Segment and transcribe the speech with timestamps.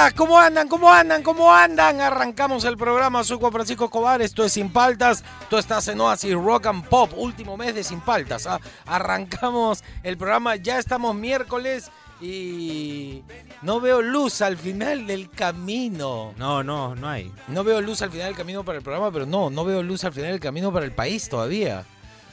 [0.00, 0.68] Días, ¿cómo andan?
[0.68, 1.22] ¿Cómo andan?
[1.22, 2.00] ¿Cómo andan?
[2.00, 6.32] Arrancamos el programa, soy Juan Francisco Escobar, esto es Sin Paltas, tú estás en Oasis
[6.34, 8.46] Rock and Pop, último mes de Sin Paltas.
[8.46, 8.60] ¿ah?
[8.86, 13.22] Arrancamos el programa, ya estamos miércoles y
[13.62, 16.32] no veo luz al final del camino.
[16.38, 17.30] No, no, no hay.
[17.48, 20.04] No veo luz al final del camino para el programa, pero no, no veo luz
[20.04, 21.84] al final del camino para el país todavía.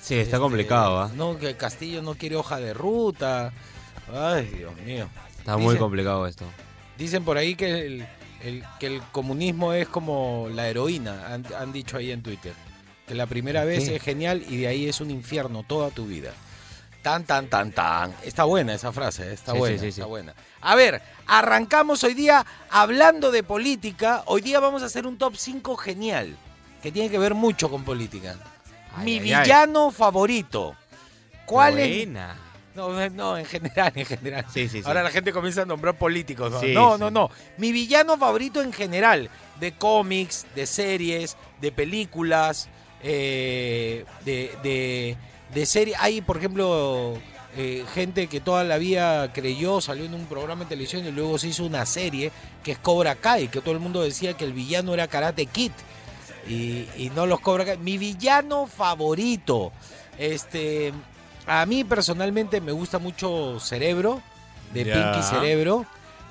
[0.02, 1.12] Sí, está Este, complicado, ¿ah?
[1.16, 3.52] No, que Castillo no quiere hoja de ruta.
[4.14, 5.10] Ay, Dios mío.
[5.38, 6.46] Está muy complicado esto.
[6.98, 8.08] Dicen por ahí que el,
[8.44, 12.54] el- que el comunismo es como la heroína, han, han dicho ahí en Twitter.
[13.08, 13.94] Que la primera vez Sí.
[13.94, 16.34] es genial y de ahí es un infierno toda tu vida.
[17.02, 18.14] Tan, tan, tan, tan.
[18.24, 19.34] Está buena esa frase, ¿eh?
[19.34, 20.34] está Sí, buena, sí, está buena.
[20.60, 24.24] A ver, arrancamos hoy día hablando de política.
[24.26, 26.36] Hoy día vamos a hacer un top 5 genial,
[26.84, 28.36] que tiene que ver mucho con política.
[28.94, 29.42] Ay, Mi ay, ay.
[29.44, 30.76] villano favorito.
[31.46, 32.08] ¿Cuál es?
[32.78, 34.46] No, no, en general, en general.
[34.54, 34.84] Sí, sí, sí.
[34.86, 36.52] Ahora la gente comienza a nombrar políticos.
[36.52, 37.00] No, Sí, no, sí.
[37.02, 37.30] no, no.
[37.58, 42.70] Mi villano favorito en general, de cómics, de series, de películas,
[43.04, 45.18] eh, de, de,
[45.54, 45.98] de series.
[46.00, 47.16] Hay, por ejemplo,
[47.58, 51.38] eh, gente que toda la vida creyó, salió en un programa de televisión y luego
[51.40, 52.32] se hizo una serie
[52.64, 55.72] que es Cobra Kai, que todo el mundo decía que el villano era Karate Kid.
[56.48, 57.78] Y, y no los Cobra Kai.
[57.80, 59.72] Mi villano favorito.
[60.18, 60.94] Este,
[61.48, 64.22] a mí personalmente me gusta mucho Cerebro,
[64.74, 64.94] de Ya.
[65.14, 65.86] Pinky Cerebro.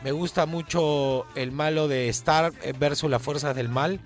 [0.05, 3.99] Me gusta mucho el malo de Star versus las fuerzas del mal,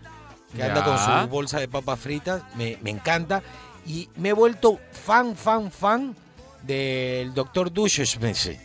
[0.55, 2.43] que anda con su bolsa de papas fritas.
[2.55, 3.43] Me, me encanta.
[3.87, 6.15] Y me he vuelto fan, fan, fan
[6.63, 7.73] del Dr.
[7.73, 8.57] Dushesmith.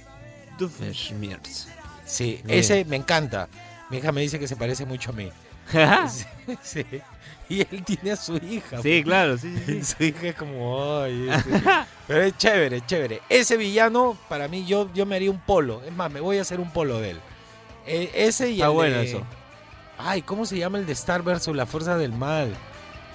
[0.58, 1.68] Doofenshmirtz.
[2.06, 2.60] Sí, Bien.
[2.60, 3.50] ese me encanta.
[3.90, 5.30] Mi hija me dice que se parece mucho a mí.
[6.10, 6.26] Sí,
[6.62, 6.86] sí.
[7.50, 8.82] Y él tiene a su hija.
[8.82, 9.84] sí, claro, sí, sí, sí.
[9.98, 11.62] Su hija es como, ay, este".
[12.08, 13.22] pero es chévere, es chévere.
[13.30, 15.82] Ese villano, para mí, yo, yo me haría un polo.
[15.86, 17.20] Es más, me voy a hacer un polo de él.
[17.86, 19.22] E- ese y Está el bueno de- eso.
[19.98, 22.54] Ay, ¿cómo se llama el de Star versus la Fuerza del Mal?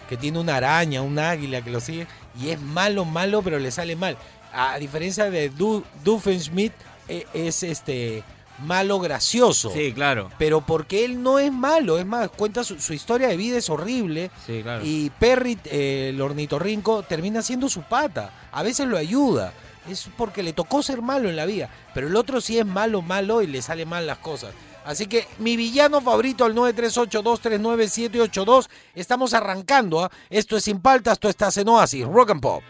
[0.08, 2.06] Que tiene una araña, un águila que lo sigue.
[2.40, 4.16] Y es malo, malo, pero le sale mal.
[4.52, 6.74] A diferencia de du Doofenshmirtz,
[7.08, 8.22] e- es este
[8.62, 9.70] malo gracioso.
[9.70, 10.30] Sí, claro.
[10.38, 13.70] Pero porque él no es malo, es más, cuenta su, su historia de vida es
[13.70, 14.30] horrible.
[14.46, 14.84] Sí, claro.
[14.84, 18.48] Y Perry, eh, el ornitorrinco, termina siendo su pata.
[18.52, 19.52] A veces lo ayuda.
[19.88, 21.70] Es porque le tocó ser malo en la vida.
[21.94, 24.52] Pero el otro sí es malo, malo y le sale mal las cosas.
[24.84, 28.68] Así que mi villano favorito al 938-239-782.
[28.94, 30.04] Estamos arrancando.
[30.04, 30.10] ¿ah?
[30.28, 32.62] Esto es Sin Paltas, esto estás en Oasis, Rock and Pop.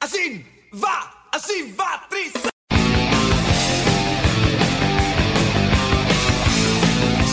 [0.00, 2.32] Así va, así va, Tris.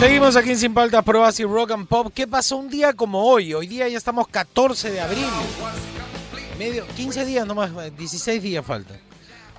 [0.03, 2.11] Seguimos aquí en Sin Paltas, por Oasis, Rock and Pop.
[2.13, 3.53] ¿Qué pasó un día como hoy?
[3.53, 5.23] Hoy día ya estamos 14 de abril.
[6.59, 8.99] Medio, 15 días nomás, 16 días faltan.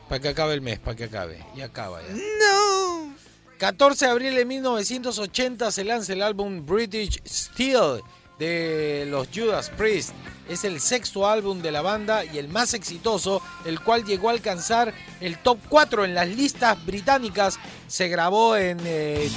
[0.06, 1.42] Para que acabe el mes, para que acabe.
[1.56, 2.08] Y acaba ya.
[2.12, 3.14] No.
[3.56, 8.02] 14 de abril de 1980 se lanza el álbum British Steel
[8.38, 10.12] de los Judas Priest.
[10.48, 14.32] Es el sexto álbum de la banda y el más exitoso, el cual llegó a
[14.32, 17.58] alcanzar el top 4 en las listas británicas.
[17.86, 19.30] Se grabó en eh,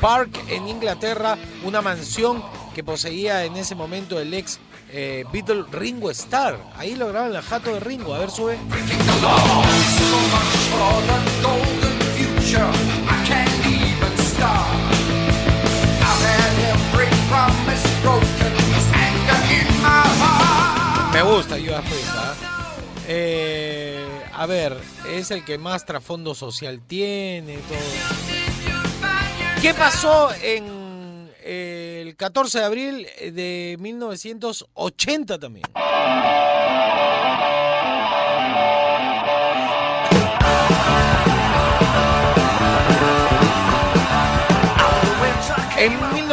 [0.00, 2.42] Park en Inglaterra, una mansión
[2.74, 4.58] que poseía en ese momento el ex
[4.92, 6.58] eh, Beatle Ringo Starr.
[6.76, 8.14] Ahí lo graban la jato de Ringo.
[8.14, 8.58] A ver, sube.
[21.12, 22.14] Me gusta Judas Priest.
[22.14, 22.34] ¿ah?
[23.08, 24.76] Eh, a ver,
[25.08, 27.58] es el que más trasfondo social tiene.
[29.60, 35.64] ¿Qué pasó en eh, el 14 de abril de 1980 también?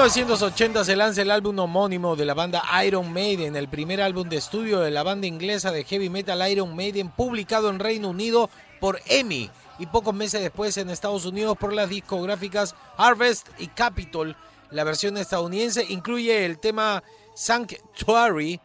[0.07, 4.37] 1980 se lanza el álbum homónimo de la banda Iron Maiden, el primer álbum de
[4.37, 8.49] estudio de la banda inglesa de heavy metal Iron Maiden, publicado en Reino Unido
[8.79, 14.37] por EMI y pocos meses después en Estados Unidos por las discográficas Harvest y Capitol.
[14.71, 17.03] La versión estadounidense incluye el tema
[17.35, 18.61] Sanctuary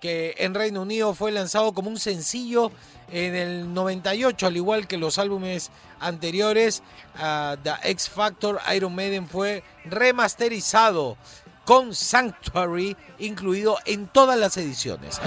[0.00, 2.70] que en Reino Unido fue lanzado como un sencillo
[3.10, 5.70] en el 98, al igual que los álbumes
[6.00, 6.82] anteriores.
[7.62, 11.16] The X Factor Iron Maiden fue remasterizado
[11.64, 15.20] con Sanctuary incluido en todas las ediciones.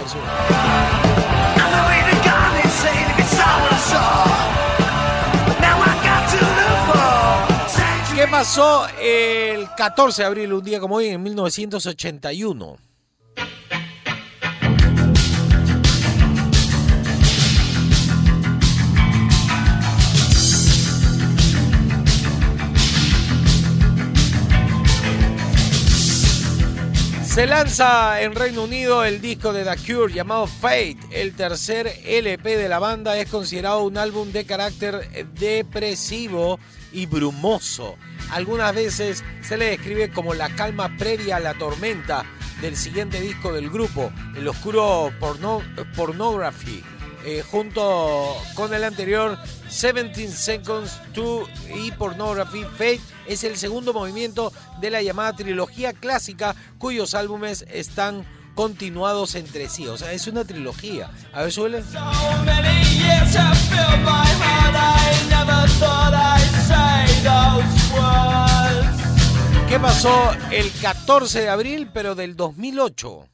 [8.16, 12.89] ¿Qué pasó el 14 de abril, un día como hoy, en 1981?
[27.40, 30.98] Se lanza en Reino Unido el disco de The Cure llamado Fate.
[31.10, 36.60] El tercer LP de la banda es considerado un álbum de carácter depresivo
[36.92, 37.96] y brumoso.
[38.32, 42.26] Algunas veces se le describe como la calma previa a la tormenta
[42.60, 45.64] del siguiente disco del grupo, el oscuro porno-
[45.96, 46.84] Pornography.
[47.26, 49.38] eh, junto con el anterior
[49.70, 56.56] 17 Seconds to y Pornography Fate es el segundo movimiento de la llamada trilogía clásica
[56.80, 59.88] cuyos álbumes están continuados entre sí.
[59.88, 61.12] O sea, es una trilogía.
[61.32, 61.84] A ver, suele.
[69.70, 73.28] ¿Qué pasó el 14 de abril, pero del 2008?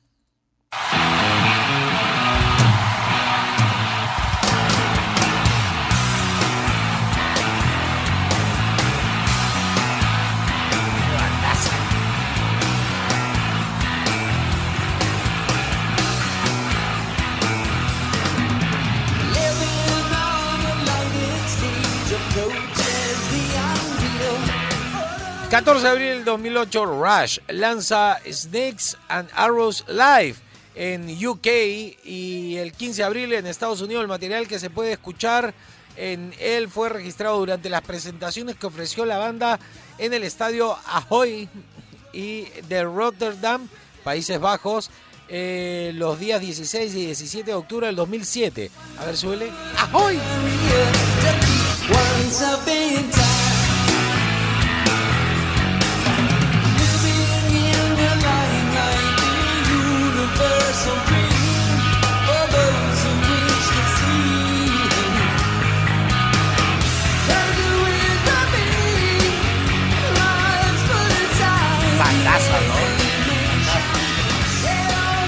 [25.49, 30.35] 14 de abril del 2008, Rush lanza Snakes and Arrows Live
[30.73, 31.47] en UK
[32.03, 35.53] y el 15 de abril en Estados Unidos el material que se puede escuchar
[35.97, 39.59] en él fue registrado durante las presentaciones que ofreció la banda
[39.97, 41.47] en el estadio Ahoy
[42.11, 43.69] y de Rotterdam,
[44.03, 44.89] Países Bajos,
[45.29, 48.71] eh, los días 16 y 17 de octubre del 2007.
[48.99, 49.51] A ver, suele.
[49.77, 50.19] ¡Ahoy!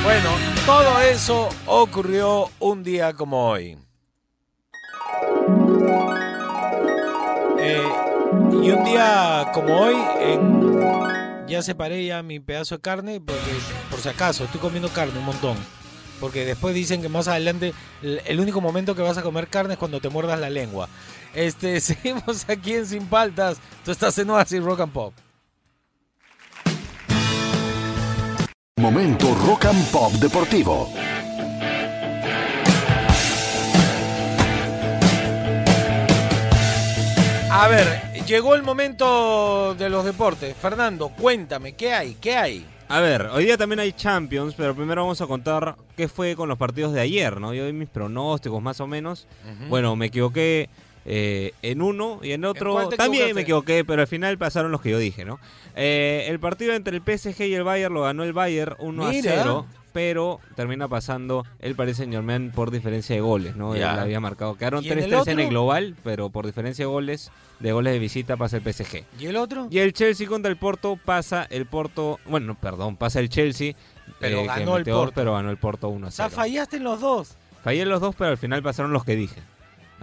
[0.03, 0.29] Bueno,
[0.65, 3.77] todo eso ocurrió un día como hoy.
[7.59, 7.89] Eh,
[8.63, 9.95] y un día como hoy,
[11.47, 13.51] ya separé ya mi pedazo de carne, porque
[13.89, 15.57] por si acaso, estoy comiendo carne un montón.
[16.19, 19.79] Porque después dicen que más adelante el, único momento que vas a comer carne es
[19.79, 20.89] cuando te muerdas la lengua.
[21.33, 23.57] Este, seguimos aquí en Sin Paltas.
[23.85, 25.13] Tú estás en Oasis Rock and Pop.
[28.79, 30.91] Momento Rock and Pop Deportivo.
[37.49, 40.55] A ver, llegó el momento de los deportes.
[40.57, 42.15] Fernando, cuéntame, ¿qué hay?
[42.15, 42.65] ¿Qué hay?
[42.89, 46.49] A ver, hoy día también hay Champions, pero primero vamos a contar qué fue con
[46.49, 47.53] los partidos de ayer, ¿no?
[47.53, 49.27] Yo doy mis pronósticos más o menos.
[49.69, 50.69] Bueno, me equivoqué
[51.05, 54.91] eh, en uno y en otro también me equivoqué, pero al final pasaron los que
[54.91, 55.39] yo dije, ¿no?
[55.75, 59.09] Eh, el partido entre el PSG y el Bayern lo ganó el Bayern 1 a
[59.09, 59.31] Mira.
[59.35, 59.65] 0,
[59.97, 63.75] pero termina pasando el Paris Saint Germain por diferencia de goles, ¿no?
[63.75, 63.93] Ya.
[63.93, 64.53] Él había marcado.
[64.53, 67.93] Quedaron ¿Y en el 3-3 en el global, pero por diferencia de goles, de goles
[67.93, 69.05] de visita pasa el PSG.
[69.19, 69.67] ¿Y el otro?
[69.71, 73.73] Y el Chelsea contra el Porto pasa el Porto, bueno, perdón, pasa el Chelsea.
[74.19, 75.13] Pero que ganó el Porto.
[75.15, 76.41] Pero ganó el Porto 1 O sea, 0.
[76.43, 77.35] fallaste en los dos.
[77.63, 79.41] Fallé en los dos, pero al final pasaron los que dije.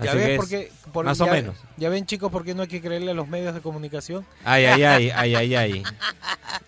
[0.03, 1.57] Ya Así ves que es- por qué- por- más ya- o menos.
[1.77, 4.27] Ya ven, chicos, por qué no hay que creerle a los medios de comunicación.
[4.45, 5.83] Ay, ay, ay, ay, ay, ay.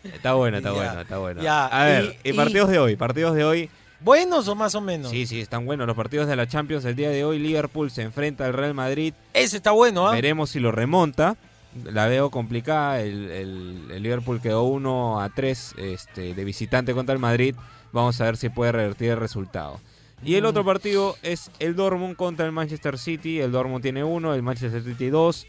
[0.04, 1.42] Está bueno, está Ya, bueno, está bueno.
[1.42, 3.71] ya, A ver, y- y, y- partidos de hoy, partidos de hoy.
[4.00, 5.11] ¿Buenos o más o menos?
[5.11, 6.85] Sí, sí, están buenos los partidos de la Champions.
[6.85, 9.14] El día de hoy Liverpool se enfrenta al Real Madrid.
[9.33, 10.12] Ese está bueno, ¿ah?
[10.12, 11.37] Veremos si lo remonta.
[11.85, 13.00] La veo complicada.
[13.00, 17.54] El, el- el Liverpool quedó 1 a 3 este, de visitante contra el Madrid.
[17.92, 19.80] Vamos a ver si puede revertir el resultado.
[20.25, 23.40] Y el otro partido es el Dortmund contra el Manchester City.
[23.40, 25.46] El Dortmund tiene 1, el Manchester City 2.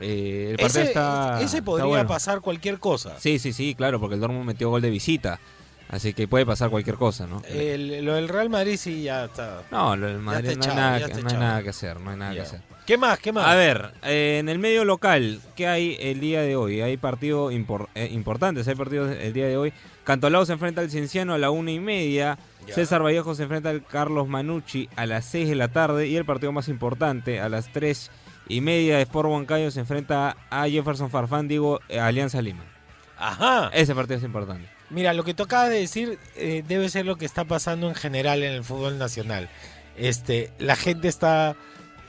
[0.00, 1.36] Eh, el partido Ese, está.
[1.40, 2.08] ese está podría bueno.
[2.08, 3.18] pasar cualquier cosa.
[3.18, 5.40] Sí, sí, sí, claro, porque el Dortmund metió gol de visita.
[5.88, 7.42] Así que puede pasar cualquier cosa, ¿no?
[7.48, 9.62] El- lo del Real Madrid sí ya está.
[9.70, 12.32] No, lo del Madrid no, hay nada, no hay nada que hacer, no hay nada
[12.34, 12.60] que hacer.
[12.84, 13.18] ¿Qué más?
[13.20, 13.46] ¿Qué más?
[13.46, 16.80] A ver, eh, en el medio local, ¿qué hay el día de hoy?
[16.80, 19.72] Hay partidos impor- eh, importantes, hay partidos el día de hoy.
[20.06, 22.38] Cantolao se enfrenta al Cienciano a la una y media.
[22.64, 22.74] Ya.
[22.74, 26.06] César Vallejo se enfrenta al Carlos Manucci a las 6 de la tarde.
[26.06, 28.12] Y el partido más importante, a las 3
[28.48, 32.62] y media, Sport Huancayo se enfrenta a Jefferson Farfán, digo, eh, Alianza Lima.
[33.18, 33.68] Ajá.
[33.74, 34.68] Ese partido es importante.
[34.90, 37.96] Mira, lo que tú acabas de decir eh, debe ser lo que está pasando en
[37.96, 39.48] general en el fútbol nacional.
[39.96, 41.56] Este, la gente está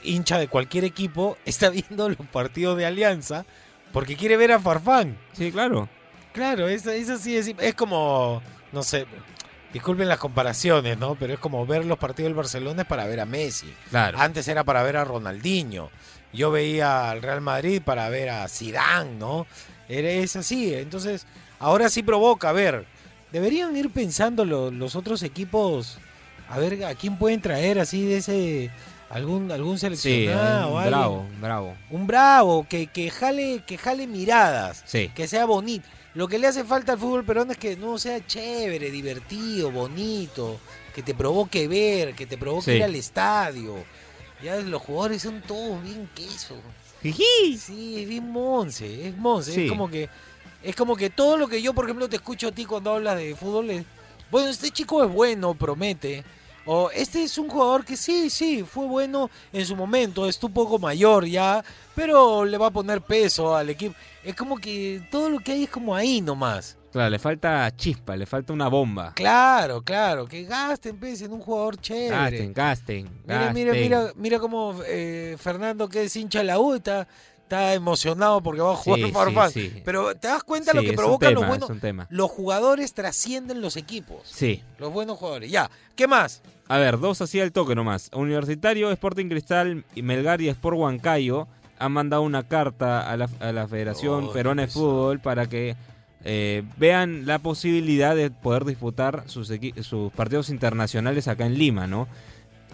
[0.04, 3.48] hincha de cualquier equipo, está viendo los partidos de Alianza
[3.92, 5.18] porque quiere ver a Farfán.
[5.34, 5.90] Sí, claro.
[6.38, 8.42] Claro, eso, eso sí es, es como,
[8.72, 9.08] no sé,
[9.74, 11.16] disculpen las comparaciones, ¿no?
[11.16, 13.74] Pero es como ver los partidos del Barcelona es para ver a Messi.
[13.90, 14.20] Claro.
[14.20, 15.90] Antes era para ver a Ronaldinho.
[16.34, 19.48] Yo veía al Real Madrid para ver a Zidane, ¿no?
[19.90, 20.74] Era, es así.
[20.76, 21.26] Entonces,
[21.60, 22.50] ahora sí provoca.
[22.50, 22.86] A ver,
[23.32, 25.98] deberían ir pensando lo- los otros equipos.
[26.50, 28.70] A ver, ¿a quién pueden traer así de ese.
[29.10, 30.70] algún, algún Sí, seleccionado?
[30.76, 31.76] o un bravo, bravo.
[31.90, 34.84] Un bravo, que, que, jale, que jale miradas.
[34.86, 35.10] Sí.
[35.16, 35.88] Que sea bonito.
[36.18, 40.60] Lo que le hace falta al fútbol peruano es que no sea chévere, divertido, bonito,
[40.96, 42.78] que te provoque ver, que te provoque Sí.
[42.78, 43.76] ir al estadio.
[44.44, 46.56] Ya los jugadores son todos bien queso.
[47.04, 49.54] Sí, es bien monce, es monce.
[49.54, 49.66] Sí.
[49.66, 50.10] Es como que
[50.64, 53.16] es como que todo lo que yo, por ejemplo, te escucho a ti cuando hablas
[53.18, 53.86] de fútbol es,
[54.32, 56.24] bueno, este chico es bueno, promete.
[56.68, 60.52] O este es un jugador que sí, sí, fue bueno en su momento, es un
[60.54, 61.64] poco mayor ya,
[61.96, 63.96] pero le va a poner peso al equipo.
[64.24, 66.78] Es como que todo lo que hay es como ahí nomás.
[66.92, 69.14] Claro, le falta chispa, le falta una bomba.
[69.14, 72.10] Claro, claro, que gasten pues, en un jugador chévere.
[72.10, 76.74] Gasten, gasten, Mira, mira, mira, mira cómo eh, Fernando, que es hincha de la U,
[76.74, 77.08] está,
[77.44, 79.52] está emocionado porque va a jugar Sí, Farfán.
[79.52, 79.82] sí, sí.
[79.86, 82.08] Pero te das cuenta lo que es un provoca tema, los buenos.
[82.10, 84.22] Los jugadores trascienden los equipos.
[84.26, 84.64] Sí.
[84.80, 85.50] Los buenos jugadores.
[85.50, 86.42] Ya, ¿qué más?
[86.68, 88.10] A ver, dos así al toque nomás.
[88.14, 91.48] Universitario, Sporting Cristal, y Melgar y Sport Huancayo
[91.80, 94.68] han mandado una carta a la, a la Federación Oh, Peruana de.
[94.68, 95.76] Fútbol para que
[96.24, 99.50] eh, vean la posibilidad de poder disputar sus,
[100.16, 102.08] partidos internacionales acá en Lima, ¿no?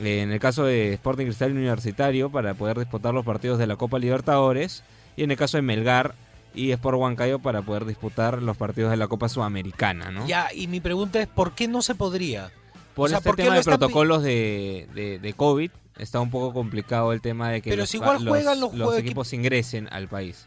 [0.01, 3.67] Eh, en el caso de Sporting Cristal y Universitario, para poder disputar los partidos de
[3.67, 4.83] la Copa Libertadores.
[5.15, 6.15] Y en el caso de Melgar
[6.55, 10.25] y Sport Huancayo, para poder disputar los partidos de la Copa Sudamericana, ¿no?
[10.25, 12.49] Ya, y mi pregunta es, ¿por qué no se podría?
[12.95, 16.29] Por O sea, este ¿por qué tema de protocolos de, de, de COVID, está un
[16.29, 19.33] poco complicado el tema de que Pero los, si igual pa- juegan los juegos- equipos
[19.33, 20.45] ingresen al país.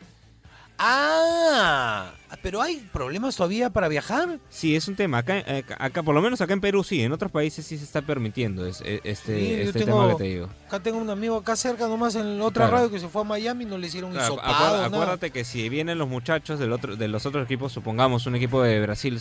[0.79, 2.13] Ah,
[2.43, 4.39] pero hay problemas todavía para viajar.
[4.51, 5.19] Sí, es un tema.
[5.19, 7.85] Acá, eh, acá, por lo menos acá en Perú sí, en otros países sí se
[7.85, 10.49] está permitiendo es- e- este, Sí, este tengo- tema que te digo.
[10.67, 12.77] Acá tengo un amigo acá cerca nomás en otra Claro.
[12.77, 14.87] radio que se fue a Miami y no le hicieron Claro, acuer- nada.
[14.87, 18.63] acuérdate que si vienen los muchachos del otro, de los otros equipos, supongamos un equipo
[18.63, 19.19] de Brasil,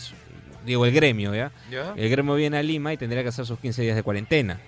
[0.66, 1.50] digo el gremio, ¿ya?
[1.70, 1.94] ¿Ya?
[1.96, 4.58] El gremio viene a Lima y tendría que hacer sus 15 días de cuarentena.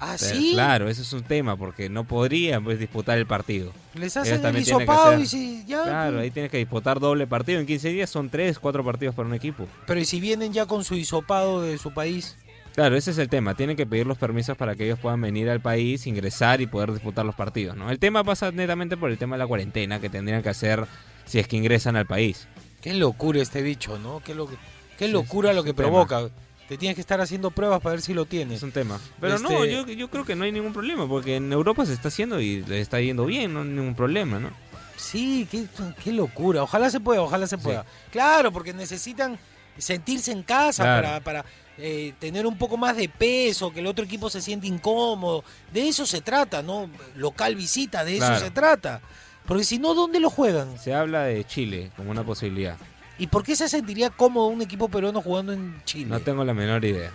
[0.00, 0.50] Ah, sí.
[0.54, 3.72] Claro, ese es un tema porque no podrían pues, disputar el partido.
[3.94, 5.84] Les Ellos hacen el tienen que hisopado hacer- y si ya.
[5.84, 7.60] Claro, ahí tienes que disputar doble partido.
[7.60, 9.66] En 15 días son 3, 4 partidos para un equipo.
[9.86, 12.36] Pero y si vienen ya con su hisopado de su país.
[12.74, 13.54] Claro, ese es el tema.
[13.54, 16.92] Tienen que pedir los permisos para que ellos puedan venir al país, ingresar y poder
[16.92, 17.76] disputar los partidos.
[17.76, 17.88] ¿no?
[17.88, 20.84] El tema pasa netamente por el tema de la cuarentena que tendrían que hacer
[21.24, 22.48] si es que ingresan al país.
[22.82, 24.20] Qué locura este bicho, ¿no?
[24.24, 24.50] Qué, lo-
[24.98, 25.88] qué locura lo que tema.
[25.88, 26.28] provoca.
[26.68, 28.56] Te tienes que estar haciendo pruebas para ver si lo tienes.
[28.58, 28.98] Es un tema.
[29.20, 31.92] Pero no, Este- yo, yo creo que no hay ningún problema porque en Europa se
[31.92, 34.50] está haciendo y le está yendo bien, no hay ningún problema, ¿no?
[34.96, 35.66] Sí, qué,
[36.02, 36.62] qué locura.
[36.62, 37.84] Ojalá se pueda, ojalá se pueda.
[38.10, 39.38] Claro, porque necesitan
[39.76, 41.02] sentirse en casa Claro.
[41.02, 41.44] para, para
[41.76, 45.44] eh, tener un poco más de peso, que el otro equipo se siente incómodo.
[45.72, 46.88] De eso se trata, ¿no?
[47.16, 48.40] Local visita, de eso Claro.
[48.40, 49.00] se trata.
[49.44, 50.78] Porque si no, ¿dónde lo juegan?
[50.78, 52.78] Se habla de Chile como una posibilidad.
[53.18, 56.06] ¿Y por qué se sentiría cómodo un equipo peruano jugando en Chile?
[56.10, 57.10] No tengo la menor idea.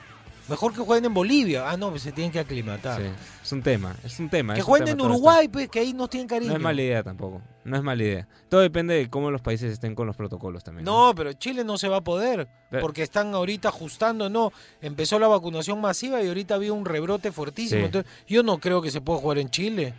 [0.47, 1.69] Mejor que jueguen en Bolivia.
[1.69, 2.99] Ah, no, pues se tienen que aclimatar.
[2.99, 3.07] Sí,
[3.43, 4.55] es un tema, es un tema.
[4.55, 5.11] Que jueguen tema en.
[5.11, 6.49] Uruguay, pues, que ahí nos tienen cariño.
[6.49, 7.41] No es mala idea tampoco.
[7.65, 8.27] No es mala idea.
[8.49, 10.85] Todo depende de cómo los países estén con los protocolos también.
[10.85, 14.51] No, pero Chile no se va a poder, Pero- porque están ahorita ajustando, no,
[14.81, 17.85] empezó la vacunación masiva y ahorita había un rebrote fuertísimo, Sí.
[17.85, 19.93] entonces yo no creo que se pueda jugar en Chile.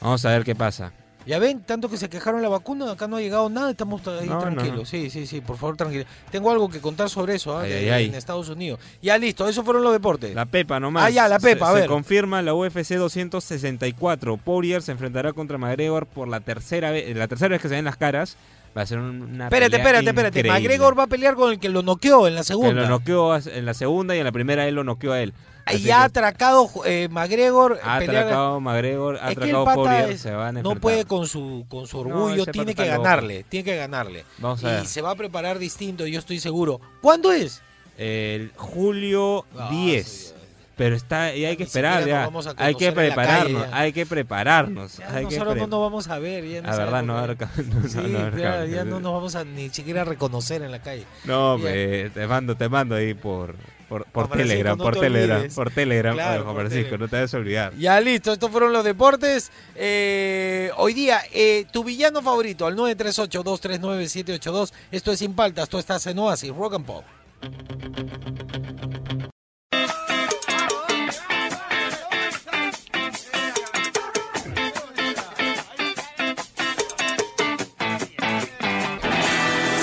[0.00, 0.94] Vamos a ver qué pasa.
[1.26, 4.28] Ya ven, tanto que se quejaron la vacuna, acá no ha llegado nada, estamos ahí
[4.28, 4.76] No, tranquilos.
[4.78, 4.84] no.
[4.84, 6.04] Sí, sí, sí, por favor, tranquilo.
[6.30, 7.62] Tengo algo que contar sobre eso, ¿ah?
[7.62, 8.04] Ay, de- ay, ay.
[8.06, 8.78] en Estados Unidos.
[9.00, 10.34] Ya listo, esos fueron los deportes.
[10.34, 11.04] La Pepa nomás.
[11.04, 11.88] Ah, ya, la Pepa, se, a se ver.
[11.88, 14.36] confirma la UFC 264.
[14.36, 17.84] Poirier se enfrentará contra McGregor por la tercera vez, la tercera vez que se ven
[17.84, 18.36] las caras.
[18.76, 20.42] Va a ser una Espérate, espérate, espérate.
[20.44, 22.82] McGregor va a pelear con el que lo noqueó en la Que segunda.
[22.82, 25.32] lo noqueó en la segunda y en la primera él lo noqueó a él.
[25.66, 27.78] Y Así ya ha que atracado eh, McGregor.
[27.82, 31.86] ha atracado McGregor, ha que atracado Poirier, se van a no puede con su con
[31.86, 33.02] su No, orgullo, ese tiene que está loco.
[33.04, 34.24] ganarle, tiene que ganarle.
[34.38, 34.86] Vamos a y ver.
[34.86, 36.80] se va a preparar distinto, yo estoy seguro.
[37.00, 37.62] ¿Cuándo es?
[37.96, 40.06] El julio Ah, 10.
[40.06, 40.30] sí,
[40.76, 42.24] Pero está, y hay que esperar ya.
[42.24, 44.96] a Hay que prepararnos, hay que prepararnos.
[44.98, 46.44] Ya hay que nosotros no pre- nos vamos a ver.
[46.46, 49.12] Ya no La verdad, no, ca- no, no, Sí, no, ahora ya, ya no nos
[49.12, 51.04] vamos a ni siquiera reconocer en la calle.
[51.24, 53.54] No, pe, te mando, te mando ahí por,
[54.02, 57.00] por, por Telegram, no por te Telegram, por Telegram, Claro, oye, Juan por Francisco, Telegram.
[57.00, 57.74] no te debes olvidar.
[57.76, 59.50] Ya listo, estos fueron los deportes.
[59.76, 64.72] Eh, hoy día, eh, tu villano favorito al 938-239-782.
[64.90, 67.04] Esto es Sin Paltas, tú estás en Oasis, Rock and Pop.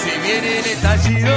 [0.03, 1.33] Si viene el estallido,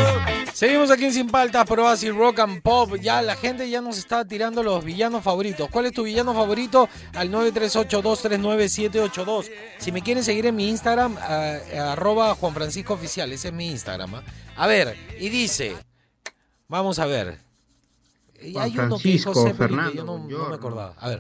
[0.55, 2.95] Seguimos aquí en Sin Paltas por Oasis Rock and Pop.
[3.01, 5.69] Ya la gente ya nos está tirando los villanos favoritos.
[5.69, 6.89] ¿Cuál es tu villano favorito?
[7.15, 9.51] Al 938-239-782.
[9.79, 13.33] Si me quieren seguir en mi Instagram, a- a- arroba Juan Francisco Oficial.
[13.33, 14.15] Ese es mi Instagram.
[14.15, 14.23] ¿ah?
[14.57, 15.75] A ver, y dice,
[16.69, 17.39] vamos a ver.
[18.41, 20.95] Y Juan Hay uno que dijo Francisco, Zeppelin que Fernando, yo no, no me acordaba.
[21.01, 21.19] A ver.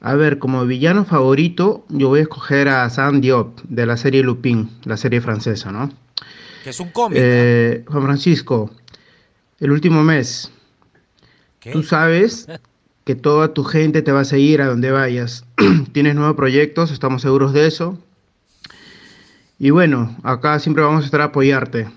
[0.00, 4.22] A ver, como villano favorito, yo voy a escoger a Sam Diop de la serie
[4.22, 5.92] Lupin, la serie francesa, ¿no?
[6.62, 7.18] Que es un cómic.
[7.18, 7.22] ¿ah?
[7.22, 8.70] Eh, Juan Francisco,
[9.60, 10.50] el último mes,
[11.60, 11.72] ¿Qué?
[11.72, 12.46] tú sabes
[13.04, 15.44] que toda tu gente te va a seguir a donde vayas.
[15.92, 17.98] Tienes nuevos proyectos, estamos seguros de eso.
[19.58, 21.88] Y bueno, acá siempre vamos a estar a apoyarte.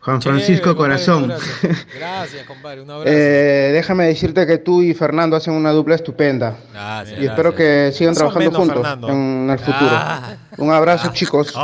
[0.00, 1.32] Juan Chévere, Francisco compadre, Corazón.
[1.98, 2.82] Gracias, compadre.
[2.82, 3.10] Un abrazo.
[3.12, 6.56] Eh, déjame decirte que tú y Fernando hacen una dupla estupenda.
[6.72, 7.20] Gracias.
[7.20, 9.08] Y espero que sigan trabajando menos, juntos Fernando.
[9.08, 9.90] en el futuro.
[9.90, 10.36] Ah.
[10.58, 11.54] Un abrazo, chicos.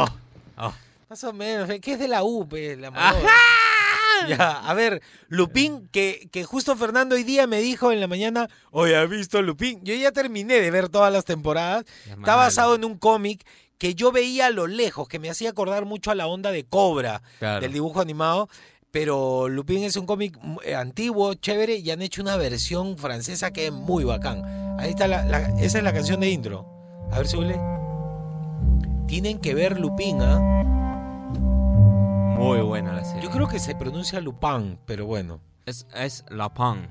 [1.12, 1.78] Más o menos, ¿eh?
[1.78, 3.20] ¿qué es de la U, pe, la Amador?
[4.30, 8.48] Ya, a ver, Lupín, que, que justo Fernando hoy día me dijo en la mañana,
[8.70, 9.80] oye, ¿has visto Lupín?
[9.84, 11.84] Yo ya terminé de ver todas las temporadas.
[12.08, 13.44] Está basado en un cómic
[13.76, 16.64] que yo veía a lo lejos, que me hacía acordar mucho a la onda de
[16.64, 17.60] Cobra, Claro.
[17.60, 18.48] del dibujo animado.
[18.90, 23.50] Pero Lupín es un cómic mm, eh, antiguo, chévere, y han hecho una versión francesa
[23.52, 24.42] que es muy bacán.
[24.80, 26.64] Ahí está, la, la- esa es la canción de intro.
[27.12, 27.60] A ver, súbele.
[29.08, 30.60] Tienen que ver Lupín, ¿ah?
[32.42, 33.22] Muy buena la serie.
[33.22, 35.40] Yo creo que se pronuncia Lupin, pero bueno.
[35.66, 36.88] Es, es Lapin.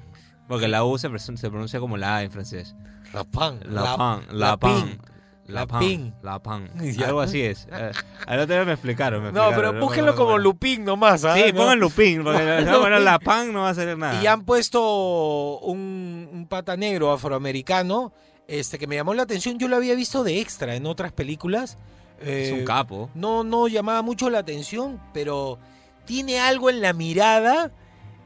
[0.47, 2.75] Porque la U se, se pronuncia como la A en francés.
[3.13, 3.59] Lapin.
[3.65, 4.39] Lapin.
[4.39, 5.01] Lapin.
[5.47, 6.13] Lapin.
[6.21, 6.69] Lapin.
[7.05, 7.67] Algo así es.
[7.71, 7.91] Eh,
[8.25, 9.23] al otro día me explicaron.
[9.23, 10.43] me No, explicaron, pero búsquenlo como bueno.
[10.43, 11.35] Lupin nomás, ¿ah?
[11.35, 11.59] Sí, ¿no?
[11.59, 12.23] pongan Lupin.
[12.23, 13.05] Porque Pongan no, bueno, Lupin.
[13.05, 14.21] Lapin no va a salir nada.
[14.21, 18.13] Y han puesto un, un pata negro afroamericano
[18.47, 19.59] este, que me llamó la atención.
[19.59, 21.77] Yo lo había visto de extra en otras películas.
[22.21, 23.09] Es Eh, un capo.
[23.15, 25.57] No, no llamaba mucho la atención, pero
[26.05, 27.71] tiene algo en la mirada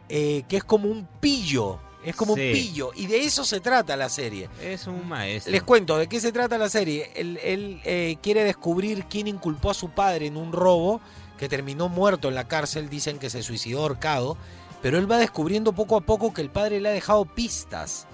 [0.10, 1.80] eh, que es como un pillo.
[2.04, 2.42] Es como Sí.
[2.48, 2.92] un pillo.
[2.96, 4.48] Y de eso se trata la serie.
[4.62, 5.52] Es un maestro.
[5.52, 7.10] Les cuento, ¿de qué se trata la serie?
[7.16, 11.02] Él, él, eh, quiere descubrir quién inculpó a su padre en un robo
[11.40, 14.38] que terminó muerto en la cárcel, dicen que se suicidó ahorcado,
[14.84, 18.06] pero él va descubriendo poco a poco que el padre le ha dejado pistas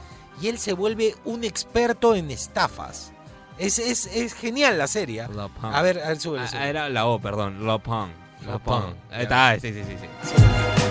[0.41, 3.11] y él se vuelve un experto en estafas.
[3.62, 5.28] Es, es, es genial la serie.
[5.28, 5.65] Lapin.
[5.65, 7.65] A ver, a ver, súbele, Ah, era la O, perdón.
[7.65, 8.12] Lapin,
[8.45, 8.74] Lapin.
[9.12, 9.15] ya.
[9.17, 9.95] Ahí está, sí, sí, sí.
[10.24, 10.90] sí.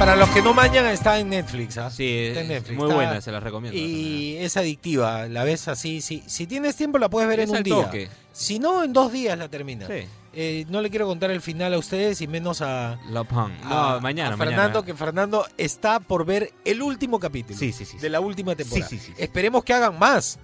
[0.00, 1.76] Para los que no mañan, está en Netflix.
[1.76, 1.90] ¿ah?
[1.90, 3.78] Sí, Está en Netflix, muy está- buena, se las recomiendo.
[3.78, 6.00] Y es adictiva, la ves así.
[6.00, 7.74] Si, si tienes tiempo, la puedes ver Es en un día.
[7.74, 8.08] toque.
[8.32, 9.90] Si no, en dos días la terminas.
[9.90, 10.06] Sí.
[10.32, 12.98] Eh, no le quiero contar el final a ustedes y menos a.
[13.10, 14.86] No, a- mañana, a Fernando, mañana.
[14.86, 17.98] que Fernando está por ver el último capítulo Sí, sí, sí.
[17.98, 18.88] de la última temporada.
[18.88, 19.22] Sí, sí, sí, sí.
[19.22, 20.38] Esperemos que hagan más.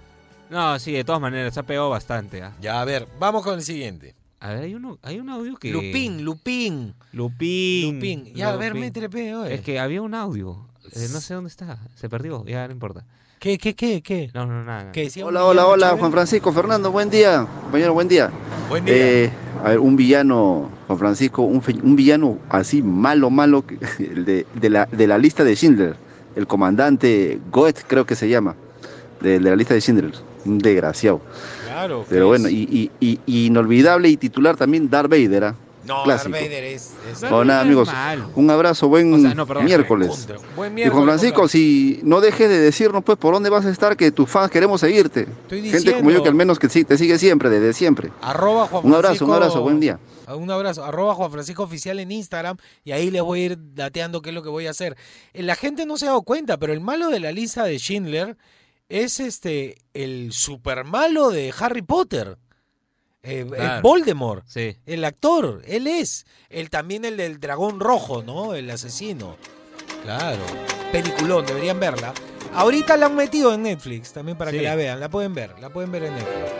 [0.50, 2.42] No, sí, de todas maneras, se ha pegado bastante.
[2.42, 2.52] ¿ah?
[2.60, 4.14] Ya, a ver, vamos con el siguiente.
[4.40, 5.70] A ver, hay, uno, hay un audio que...
[5.70, 7.94] Lupín, Lupín, Lupín.
[7.94, 8.34] Lupín.
[8.34, 9.54] Ya, a ver, métele pe, oye.
[9.54, 10.66] Es que había un audio.
[10.92, 11.78] Eh, no sé dónde está.
[11.94, 12.44] Se perdió.
[12.44, 13.04] Ya no importa.
[13.38, 14.30] ¿Qué, qué, qué, qué?
[14.34, 14.92] No, no, nada.
[14.92, 16.00] ¿Qué decía un Hola, hola, hola, chévere?
[16.00, 17.46] Juan Francisco, Fernando, buen día.
[17.62, 18.30] Compañero, buen día.
[18.68, 18.94] Buen día.
[18.96, 19.30] Eh,
[19.62, 23.64] a ver, un villano, Juan Francisco, un, un villano así malo, malo,
[23.98, 25.96] el de, de la, de la lista de Schindler,
[26.34, 28.54] el comandante Goethe creo que se llama,
[29.20, 30.12] de, de la lista de Schindler,
[30.44, 31.20] un desgraciado.
[31.66, 32.04] claro.
[32.08, 32.42] Pero pues.
[32.42, 32.62] bueno, y,
[33.00, 35.44] y- y- y inolvidable y titular también Darth Vader.
[35.44, 35.54] ¿ah?
[35.86, 36.32] No, clásico.
[36.32, 36.92] Darth Vader es...
[37.12, 37.88] es No, nada, amigos,
[38.34, 40.26] un abrazo, buen O sea, no, perdón, miércoles.
[40.56, 40.92] Buen Y miércoles.
[40.94, 44.28] Juan Francisco, si no dejes de decirnos pues por dónde vas a estar, que tus
[44.28, 45.28] fans queremos seguirte.
[45.42, 48.10] Estoy Gente como yo que al menos que sí, te sigue siempre, desde siempre.
[48.20, 49.98] Arroba Juan Un abrazo, un abrazo, buen día.
[50.28, 50.84] Un abrazo.
[50.84, 54.34] Arroba Juan Francisco Oficial en Instagram y ahí les voy a ir dateando qué es
[54.34, 54.96] lo que voy a hacer.
[55.34, 57.78] Eh, La gente no se ha dado cuenta, pero el malo de la lista de
[57.78, 58.36] Schindler
[58.88, 62.38] es este el super malo de Harry Potter.
[63.22, 63.82] Eh, es Claro.
[63.82, 64.44] Voldemort.
[64.46, 64.76] Sí.
[64.86, 66.26] El actor, él es.
[66.48, 68.54] Él también el del dragón rojo, ¿no?
[68.54, 69.36] El asesino.
[70.02, 70.42] Claro.
[70.92, 72.14] Peliculón, deberían verla.
[72.54, 74.58] Ahorita la han metido en Netflix también para Sí.
[74.58, 75.00] que la vean.
[75.00, 76.52] La pueden ver, la pueden ver en Netflix.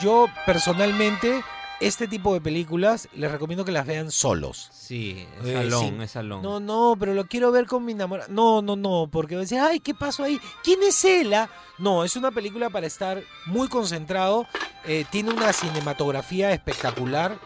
[0.00, 1.42] Yo personalmente
[1.86, 4.70] este tipo de películas les recomiendo que las vean solos.
[4.72, 6.02] Sí, es Eh, salón, sí.
[6.04, 6.42] es salón.
[6.42, 8.28] No, no, pero lo quiero ver con mi enamorada.
[8.30, 10.40] No, no, no, porque decir, ay, ¿qué pasó ahí?
[10.62, 11.48] ¿Quién es ella?
[11.78, 14.46] No, es una película para estar muy concentrado.
[14.86, 17.38] eh, tiene una cinematografía espectacular.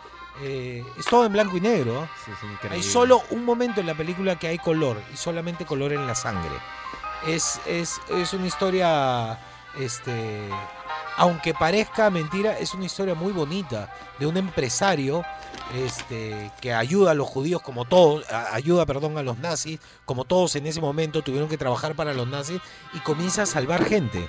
[0.42, 2.04] eh, es todo en blanco y negro.
[2.04, 2.08] ¿eh?
[2.24, 2.76] Sí, es increíble.
[2.76, 6.14] Hay solo un momento en la película que hay color y solamente color en la
[6.14, 6.54] sangre.
[7.26, 9.38] Es, es, es una historia,
[9.80, 10.48] este,
[11.18, 15.24] aunque parezca mentira, es una historia muy bonita de un empresario
[15.74, 20.54] este, que ayuda a los judíos como todos, ayuda, perdón, a los nazis, como todos
[20.54, 22.60] en ese momento tuvieron que trabajar para los nazis
[22.94, 24.28] y comienza a salvar gente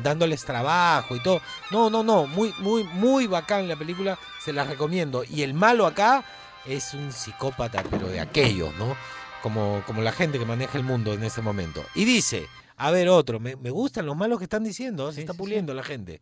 [0.00, 1.40] dándoles trabajo y todo.
[1.72, 5.24] No, no, no, muy, muy, muy bacán la película, se las recomiendo.
[5.24, 6.24] Y el malo acá
[6.64, 8.96] es un psicópata, pero de aquellos, ¿no?
[9.42, 11.84] Como, como la gente que maneja el mundo en ese momento.
[11.96, 12.48] Y dice,
[12.82, 15.38] a ver, otro, me, me gustan los malos que están diciendo, se Sí, está sí,
[15.38, 16.20] puliendo la gente.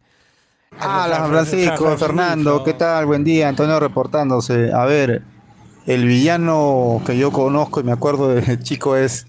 [0.73, 3.07] Hola Francisco, Fernando, ¿qué tal?
[3.07, 4.71] Buen día, Antonio reportándose.
[4.71, 5.23] A ver,
[5.87, 9.27] el villano que yo conozco y me acuerdo de chico es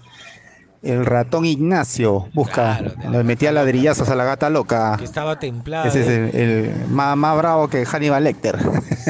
[0.82, 2.28] el ratón Ignacio.
[2.34, 4.96] Busca, Claro, le metía ladrillazos a la gata loca.
[4.98, 5.88] Que estaba templada.
[5.88, 8.58] Ese es el, el más, más bravo que Hannibal Lecter.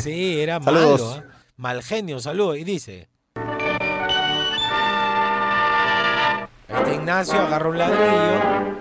[0.00, 1.22] Sí, era malo, ¿eh?
[1.56, 2.56] mal genio, saludos.
[2.58, 3.08] Y dice.
[7.02, 8.76] Ignacio agarra un ladrillo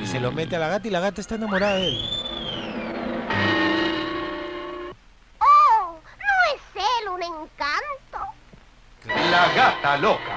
[0.00, 1.98] y se lo mete a la gata y la gata está enamorada de él.
[5.40, 5.98] ¡Oh!
[6.16, 8.20] ¿No es él un encanto?
[9.32, 10.36] La gata loca.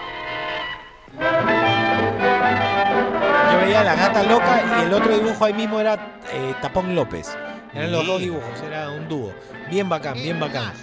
[3.52, 6.96] Yo veía a la gata loca y el otro dibujo ahí mismo era eh, Tapón
[6.96, 7.38] López.
[7.74, 9.34] Eran los dos dibujos, era un dúo.
[9.70, 10.74] Bien bacán, bien bacán.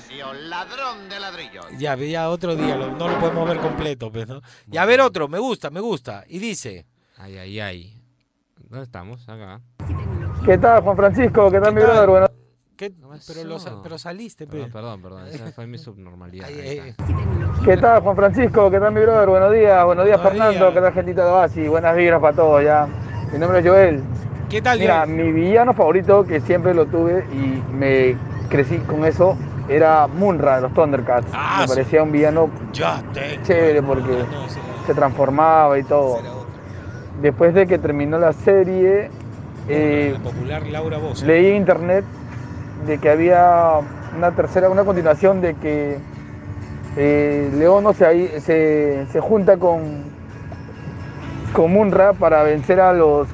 [0.49, 1.67] ladrón de ladrillos.
[1.79, 4.41] Ya, ya otro día, lo- no lo podemos ver completo, pues, ¿no?
[4.71, 6.25] Y a ver otro, me gusta, me gusta.
[6.29, 6.87] Y dice,
[7.19, 8.03] Ay, ay, ay.
[8.69, 9.29] ¿Dónde estamos?
[9.29, 9.61] Acá.
[10.45, 11.51] ¿Qué tal, Juan Francisco?
[11.51, 12.09] ¿Qué tal, mi brother?
[12.09, 12.27] Bueno,
[12.77, 12.93] ¿qué?
[13.27, 14.53] Pero, lo pero saliste, pe.
[14.53, 15.27] Perdón, perdón, perdón.
[15.29, 16.47] Esa fue mi subnormalidad.
[16.49, 16.95] Ay, ay.
[17.65, 18.71] ¿Qué tal, Juan Francisco?
[18.71, 19.29] ¿Qué tal, mi brother?
[19.29, 20.59] Buenos días, buenos días, Buenos Fernando.
[20.71, 20.75] días.
[20.75, 21.69] ¿Qué tal, gentita de Basi?
[21.69, 22.87] Buenas vibras para todos, ya.
[23.33, 24.03] Mi nombre es Joel.
[24.49, 28.17] ¿Qué tal, Mira, mi villano favorito, que siempre lo tuve y me
[28.49, 29.37] crecí con eso,
[29.69, 31.29] era Munra de los Thundercats.
[31.35, 33.03] Ah, me parecía un villano Ya
[33.43, 36.21] chévere porque Ah, no, se transformaba y todo.
[37.21, 39.11] Después de que terminó la serie,
[39.69, 41.27] eh, la popular Laura Bozo.
[41.27, 42.05] leí en internet
[42.87, 43.81] de que había
[44.17, 45.99] una tercera, una continuación de que
[46.97, 50.05] eh, Leono se, se, se junta con,
[51.53, 53.29] con Munra para vencer a los,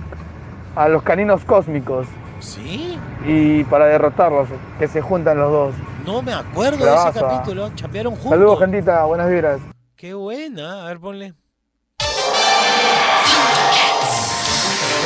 [0.76, 2.06] a los caninos cósmicos
[2.40, 2.98] ¿Sí?
[3.26, 5.74] y para derrotarlos, que se juntan los dos.
[6.04, 7.70] No me acuerdo de ese capítulo.
[7.74, 8.30] Chapearon juntos.
[8.30, 9.60] Saludos, gentita, buenas vibras.
[9.96, 10.84] Qué buena.
[10.84, 11.34] A ver, ponle.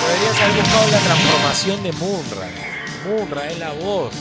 [0.08, 2.48] Deberías haber buscado la transformación de Munra.
[3.06, 4.12] Munra es la voz.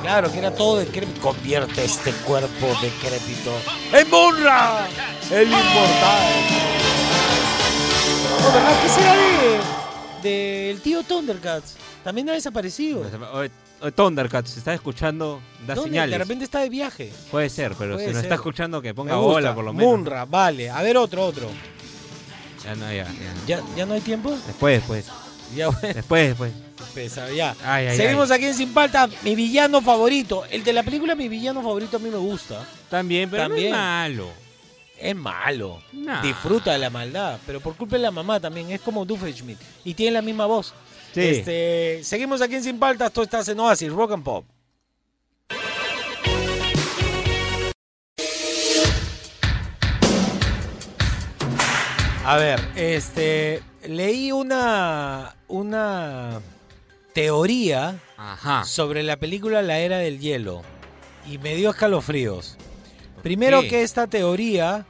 [0.00, 1.20] Claro, que era todo decrépito.
[1.20, 3.52] Convierte este cuerpo decrépito
[3.92, 4.86] en Munra,
[5.30, 6.32] el inmortal.
[8.40, 8.82] Oh, ¿verdad?
[8.82, 9.73] ¿Qué será de
[10.24, 11.76] del tío Thundercats?
[12.02, 13.00] También ha desaparecido.
[13.34, 15.90] Oye, oye, Thundercats, si estás escuchando, da ¿Dónde?
[15.90, 16.10] señales.
[16.12, 17.12] De repente está de viaje.
[17.30, 18.24] Puede ser, pero Puede si nos ser.
[18.26, 19.32] está escuchando, que ponga Me gusta.
[19.34, 19.90] bola por lo menos.
[19.98, 20.68] Munra, vale.
[20.70, 21.48] A ver otro, otro.
[22.64, 23.34] Ya no, ya, ya.
[23.58, 24.30] ¿Ya, ya no hay tiempo?
[24.46, 25.06] Después, después.
[25.54, 25.94] Ya, bueno.
[25.94, 26.52] Después, después.
[26.94, 27.54] Pesa, ya.
[27.64, 28.36] Ay, ay, Seguimos ay.
[28.38, 29.08] aquí en Sin Palta.
[29.22, 30.44] Mi villano favorito.
[30.50, 32.66] El de la película Mi villano favorito a mí me gusta.
[32.88, 33.70] También, pero También.
[33.70, 34.28] no es malo.
[34.98, 35.82] Es malo.
[35.92, 36.22] Nah.
[36.22, 37.38] Disfruta de la maldad.
[37.46, 38.70] Pero por culpa de la mamá también.
[38.70, 39.60] Es como Doofenshmirtz.
[39.84, 40.72] Y tiene la misma voz.
[41.12, 41.20] Sí.
[41.20, 43.12] Este, seguimos aquí en Sin Paltas.
[43.12, 44.44] Tú estás en Oasis, Rock and Pop.
[52.26, 56.40] A ver, este, leí una, una
[57.12, 58.64] teoría Ajá.
[58.64, 60.62] sobre la película La Era del Hielo
[61.30, 62.56] y me dio escalofríos.
[63.24, 63.68] Primero qué?
[63.68, 64.86] que esta teoría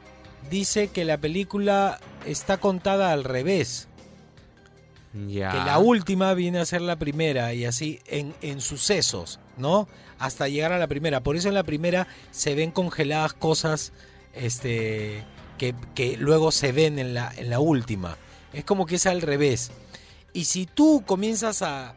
[0.51, 3.89] dice que la película está contada al revés,
[5.27, 5.51] Ya.
[5.51, 9.89] que la última viene a ser la primera y así en, en sucesos, ¿no?
[10.19, 11.23] Hasta llegar a la primera.
[11.23, 13.93] Por eso en la primera se ven congeladas cosas
[14.35, 15.25] este,
[15.59, 18.17] que, que luego se ven en la, en la última.
[18.53, 19.71] Es como que es al revés.
[20.33, 21.95] Y si tú comienzas a,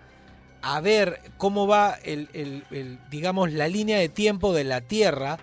[0.61, 5.37] a ver cómo va el, el- el, digamos, la línea de tiempo de la Tierra,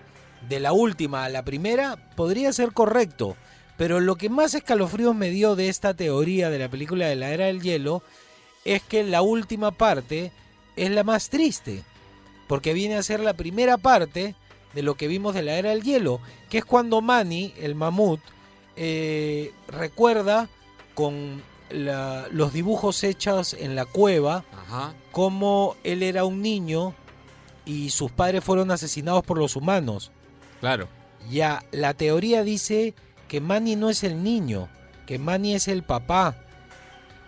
[0.49, 3.37] de la última a la primera, podría ser correcto.
[3.77, 7.31] Pero lo que más escalofríos me dio de esta teoría de la película de la
[7.31, 8.03] Era del Hielo
[8.65, 10.31] es que la última parte
[10.77, 11.83] es la más triste.
[12.47, 14.35] Porque viene a ser la primera parte
[14.75, 18.21] de lo que vimos de la Era del Hielo, que es cuando Manny, el mamut,
[18.77, 20.49] eh, recuerda
[20.95, 24.95] con la- los dibujos hechos en la cueva Ajá.
[25.13, 26.95] cómo él era un niño
[27.65, 30.13] y sus padres fueron asesinados por los humanos.
[30.61, 30.89] Claro.
[31.31, 32.95] Ya, la teoría dice
[33.29, 34.69] que Manny no es el niño,
[35.07, 36.37] que Manny es el papá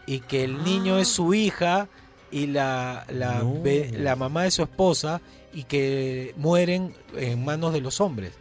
[0.06, 1.88] y que el niño es su hija
[2.30, 3.62] y la, la, No.
[3.92, 5.20] la mamá de su esposa
[5.52, 8.32] y que mueren en manos de los hombres.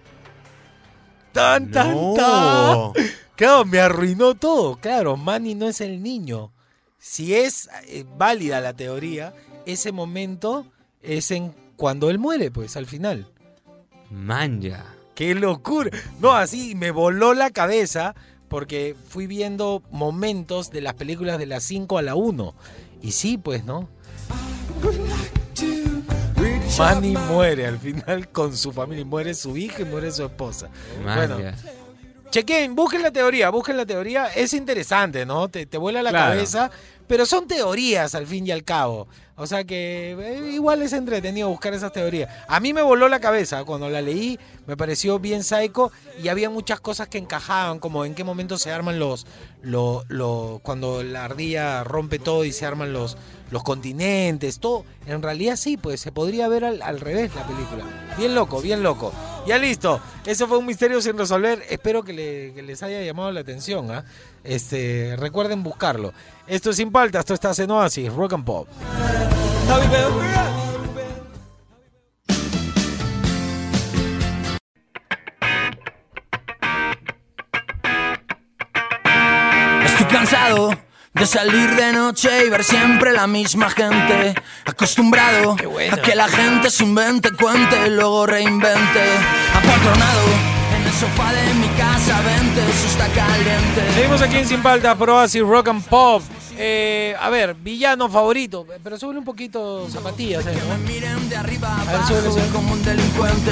[1.31, 2.13] ¡Tan, tan, No.
[2.15, 3.03] tan!
[3.35, 4.77] Claro, me arruinó todo.
[4.77, 6.53] Claro, Manny no es el niño.
[6.97, 9.33] Si es eh, válida la teoría,
[9.65, 10.65] ese momento
[11.01, 13.27] es en cuando él muere, pues, al final.
[14.11, 14.85] Manja.
[15.15, 15.91] ¡Qué locura!
[16.19, 18.15] No, así me voló la cabeza
[18.49, 22.53] porque fui viendo momentos de las películas de las 5 a la 1.
[23.01, 23.87] Y sí, pues, ¿no?
[26.77, 29.05] Manny muere al final con su familia.
[29.05, 30.69] Muere su hija y muere su esposa.
[31.03, 31.37] Bueno,
[32.31, 34.25] chequen, busquen la teoría, busquen la teoría.
[34.27, 35.47] Es interesante, ¿no?
[35.47, 36.33] Te, te vuela la Claro.
[36.33, 36.69] cabeza,
[37.07, 39.07] pero son teorías al fin y al cabo.
[39.37, 42.29] O sea que eh, igual es entretenido buscar esas teorías.
[42.47, 45.91] A mí me voló la cabeza cuando la leí, me pareció bien psycho
[46.23, 49.27] y había muchas cosas que encajaban, como en qué momento se arman los,
[49.61, 53.17] lo- lo- cuando la ardilla rompe todo y se arman los,
[53.51, 54.85] los continentes, todo.
[55.05, 57.83] En realidad sí, pues se podría ver al, al revés la película.
[58.17, 59.11] Bien loco, bien loco.
[59.45, 59.99] Ya listo.
[60.25, 61.61] Eso fue un misterio sin resolver.
[61.69, 62.13] Espero que
[62.65, 63.91] les haya llamado la atención.
[63.91, 64.05] ¿ah?
[64.45, 66.13] Este, recuerden buscarlo.
[66.47, 68.67] Esto es Sin Palta, esto está en Oasis, Rock and Pop.
[79.83, 80.69] Estoy cansado
[81.13, 84.35] de salir de noche y ver siempre la misma gente.
[84.65, 85.55] Acostumbrado
[85.91, 89.03] a que la gente se invente, cuente y luego reinvente.
[89.53, 93.93] Apatronado el sofá de mi casa, vente, eso está caliente.
[93.95, 96.21] Seguimos aquí en Sin Palta, por Oasis, Rock and Pop.
[96.57, 100.55] Eh, a ver, villano favorito, pero sube un poquito zapatillas, ¿eh?
[100.69, 100.77] ¿no?
[100.87, 102.47] Miren de arriba A ver, súbele.
[102.53, 103.51] como un delincuente.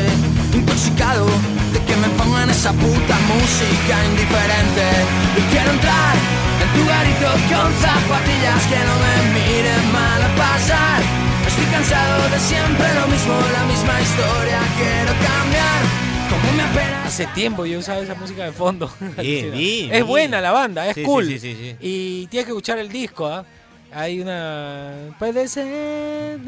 [0.53, 1.25] Intoxicado
[1.73, 4.87] de que me pongan esa puta música indiferente.
[5.35, 6.15] Y quiero entrar
[6.63, 11.01] en tu garito con zapatillas que no me miren mal a pasar.
[11.45, 14.59] Estoy cansado de siempre lo mismo, la misma historia.
[14.79, 16.02] Quiero cambiar.
[17.05, 18.91] Hace tiempo yo usaba esa música de fondo.
[19.17, 20.07] Bien, bien, es bien.
[20.07, 21.27] buena la banda, es Sí, cool.
[21.27, 21.75] sí, sí.
[21.79, 23.45] Y tienes que escuchar el disco, ¿ah?
[23.95, 25.15] Hay una.
[25.19, 26.39] Puede ser.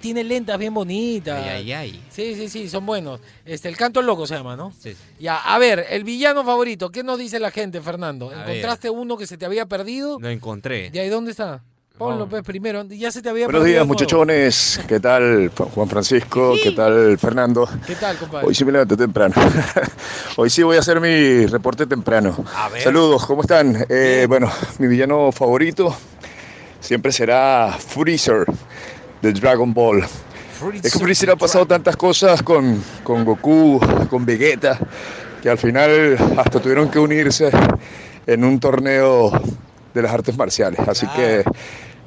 [0.00, 1.40] tiene lentas bien bonitas.
[1.40, 2.02] Ay, ay, ay.
[2.10, 3.20] Sí, sí, sí, son buenos.
[3.44, 4.72] Este, el canto loco se llama, ¿no?
[4.76, 4.96] Sí.
[5.20, 8.30] Ya, a ver, el villano favorito, ¿qué nos dice la gente, Fernando?
[8.30, 10.18] A ¿Encontraste uno que se te había perdido?
[10.18, 10.90] Lo encontré.
[10.90, 11.62] ¿De ahí dónde está?
[11.98, 12.28] Ponlo, No.
[12.28, 12.84] pues, primero.
[12.84, 16.54] Ya se te había Buenos días muchachones, ¿qué tal Juan Francisco?
[16.62, 17.68] ¿Qué tal Fernando?
[17.86, 18.46] ¿Qué tal, compadre?
[18.46, 19.34] Hoy sí me levanté temprano.
[20.36, 22.36] Hoy sí voy a hacer mi reporte temprano.
[22.54, 22.82] A ver.
[22.82, 23.84] Saludos, ¿cómo están?
[23.88, 25.92] Eh, bueno, mi villano favorito
[26.78, 28.44] siempre será Freezer
[29.20, 30.04] de Dragon Ball.
[30.82, 34.78] Es que Freezer ha pasado tantas cosas con, con Goku, con Vegeta,
[35.42, 37.50] que al final hasta tuvieron que unirse
[38.26, 39.32] en un torneo
[39.94, 40.80] de las artes marciales.
[40.80, 41.44] Así que,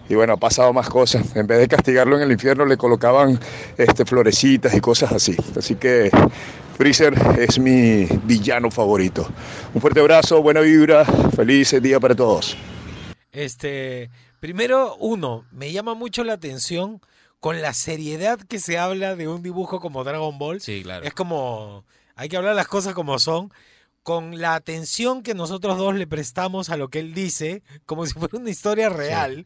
[0.09, 1.35] y bueno, ha pasado más cosas.
[1.35, 3.39] En vez de castigarlo en el infierno, le colocaban
[3.77, 5.35] este, florecitas y cosas así.
[5.57, 6.11] Así que
[6.77, 9.27] Freezer es mi villano favorito.
[9.73, 12.57] Un fuerte abrazo, buena vibra, feliz día para todos.
[13.31, 17.01] Este, primero, uno, me llama mucho la atención
[17.39, 20.61] con la seriedad que se habla de un dibujo como Dragon Ball.
[20.61, 21.05] Sí, claro.
[21.05, 23.51] Es como, hay que hablar las cosas como son,
[24.03, 28.13] con la atención que nosotros dos le prestamos a lo que él dice, como si
[28.13, 29.45] fuera una historia real.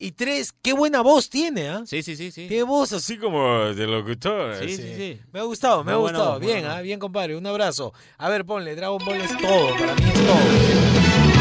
[0.00, 1.82] Y tres, qué buena voz tiene, ¿ah?
[1.84, 2.46] Sí, sí, sí, sí.
[2.46, 4.54] Qué voz así como de locutor.
[4.56, 4.76] Sí, así.
[4.76, 5.20] sí, sí.
[5.32, 6.38] Me ha gustado, me ha gustado.
[6.38, 6.80] bien, ¿ah?
[6.80, 7.36] bien, compadre.
[7.36, 7.92] Un abrazo.
[8.16, 11.38] A ver, ponle, Dragon Ball es todo, para mí es todo.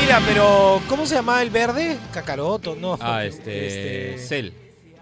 [0.00, 1.98] Mira, pero ¿cómo se llamaba el verde?
[2.12, 2.98] Cacaroto, no.
[2.98, 4.16] Ah, este.
[4.18, 4.52] Cell.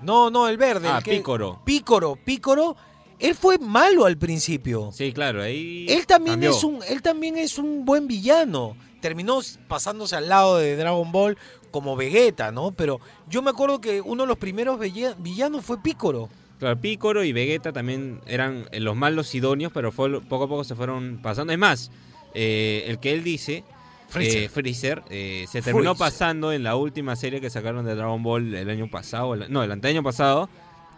[0.02, 0.88] No, no, el verde.
[0.88, 1.60] Ah, el que- Pícoro.
[1.64, 2.76] Pícoro, Pícoro.
[3.18, 4.90] Él fue malo al principio.
[4.92, 5.84] Sí, claro, ahí.
[5.88, 6.50] Él también cambió.
[6.52, 8.76] es un, él también es un buen villano.
[9.02, 11.36] Terminó pasándose al lado de Dragon Ball
[11.70, 12.72] como Vegeta, ¿no?
[12.72, 16.28] Pero yo me acuerdo que uno de los primeros villa- villanos fue Pícoro.
[16.58, 20.64] Claro, Pícoro y Vegeta también eran eh, los malos idóneos, pero fue, poco a poco
[20.64, 21.52] se fueron pasando.
[21.52, 21.90] Es más,
[22.34, 23.64] eh, el que él dice,
[24.10, 24.42] Freezer.
[24.42, 26.12] eh, Freezer, eh, se terminó Freezer.
[26.12, 29.62] pasando en la última serie que sacaron de Dragon Ball el año pasado, el- no,
[29.62, 30.48] el anteaño pasado.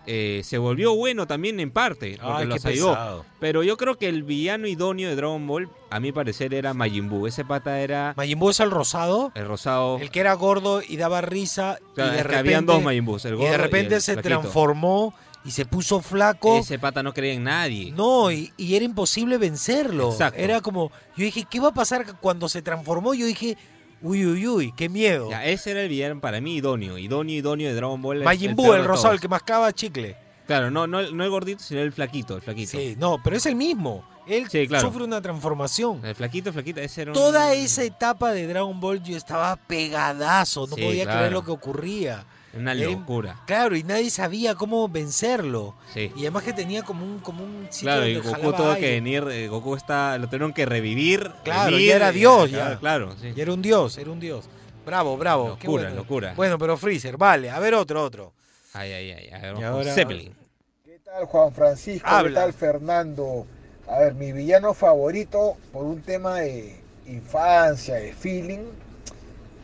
[0.04, 3.24] eh, se volvió bueno también en parte, porque Ay, los ayudó.
[3.38, 7.08] Pero yo creo que el villano idóneo de Dragon Ball, a mi parecer, era Majin
[7.08, 7.28] Buu.
[7.28, 9.98] Ese pata era Majin Buu es el rosado, el rosado.
[9.98, 11.78] el que era gordo y daba risa.
[11.96, 14.40] Y de repente, habían dos Majin Buus, el y de y repente el se flaquito.
[14.40, 16.58] transformó y se puso flaco.
[16.58, 17.92] Ese pata no creía en nadie.
[17.92, 20.10] No, y, y era imposible vencerlo.
[20.12, 20.38] Exacto.
[20.40, 23.14] Era como, yo dije, ¿qué va a pasar cuando se transformó?
[23.14, 23.56] Yo dije,
[24.04, 25.30] Uy, uy, uy, qué miedo.
[25.30, 26.98] Ya, ese era el villano para mí idóneo.
[26.98, 28.24] Idóneo, idóneo de Dragon Ball.
[28.24, 30.16] Majin Buu, el de rosado, el que mascaba chicle.
[30.44, 32.72] Claro, no, no, el- no el gordito, sino el flaquito, el flaquito.
[32.72, 34.04] Sí, no, pero es el mismo.
[34.26, 34.88] Él Sí, claro.
[34.88, 36.04] sufre una transformación.
[36.04, 37.14] El flaquito, flaquito, ese era un...
[37.14, 41.18] Toda esa etapa de Dragon Ball yo estaba pegadazo, no Sí, podía claro.
[41.20, 42.24] creer lo que ocurría.
[42.54, 43.40] Una locura.
[43.46, 45.74] Claro, y nadie sabía cómo vencerlo.
[45.94, 46.12] Sí.
[46.16, 49.24] Y además que tenía como un, como un sitio Claro, y Goku tuvo que venir,
[49.30, 51.30] eh, Goku está, lo tuvieron que revivir.
[51.44, 52.78] Claro, revivir, ya era eh, Dios, claro, ya.
[52.78, 53.32] Claro, sí.
[53.34, 54.44] Y era un dios, era un dios.
[54.84, 55.56] Bravo, bravo.
[55.58, 55.96] qué Locura, bueno.
[55.96, 56.34] locura.
[56.36, 57.48] Bueno, pero Freezer, vale.
[57.50, 58.32] A ver otro, otro.
[58.74, 59.28] Ay, ay, ay.
[59.30, 60.34] A ver, Y ahora- Zeppelin.
[60.84, 62.06] ¿Qué tal Juan Francisco?
[62.08, 62.28] Habla.
[62.40, 63.46] ¿Qué tal Fernando?
[63.88, 68.60] A ver, mi villano favorito por un tema de infancia, de feeling.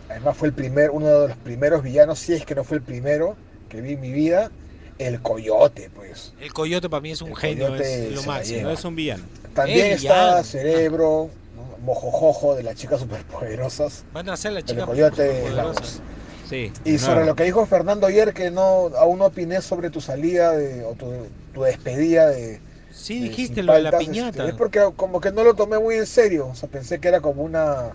[0.09, 2.83] Además fue el primer, uno de los primeros villanos, si es que no fue el
[2.83, 3.37] primero
[3.69, 4.51] que vi en mi vida,
[4.99, 6.33] el coyote, pues.
[6.41, 8.63] El coyote para mí es un El genio, es lo máximo.
[8.63, 9.25] No es un villano.
[9.55, 10.45] También está villano.
[10.45, 11.79] Cerebro, ¿no?
[11.85, 14.05] Mojojojo de las chicas superpoderosas.
[14.13, 16.01] Van a ser las El chicas superpoderosas.
[16.49, 16.73] Sí.
[16.85, 20.53] Y sobre lo que dijo Fernando ayer, que no aún no opiné sobre tu salida
[20.57, 21.13] de, o tu,
[21.53, 24.29] tu despedida de, Sí, de dijiste lo de la piñata.
[24.45, 26.49] este, es porque como que no lo tomé muy en serio.
[26.49, 27.93] O sea, pensé que era como una,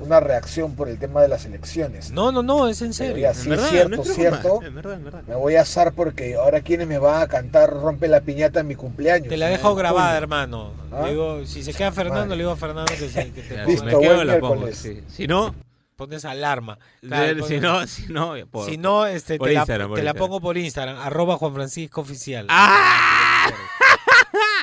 [0.00, 2.10] una reacción por el tema de las elecciones.
[2.10, 3.16] No, no, no, es en serio.
[3.18, 4.62] ya, En sí, verdad, cierto, no cierto.
[4.62, 5.22] En verdad, en verdad.
[5.26, 8.66] Me voy a asar porque ahora quienes me van a cantar Rompe la piñata en
[8.66, 9.28] mi cumpleaños.
[9.28, 10.72] Te la dejo En grabada, hermano.
[10.92, 11.02] ¿Ah?
[11.04, 12.36] Le digo, si se queda Fernando, Vale.
[12.36, 14.66] le digo a Fernando que, se, que te Listo, me quedo, la pongo.
[14.72, 15.02] sí.
[15.08, 15.54] Si no,
[15.96, 16.78] pones alarma.
[17.00, 19.88] Claro, de- pones- si no, si no, por- si no, este, por te, la, Instagram,
[19.88, 20.28] por te la Instagram.
[20.28, 22.46] pongo por Instagram, arroba Juan Francisco Oficial.
[22.48, 23.48] ¡Ah!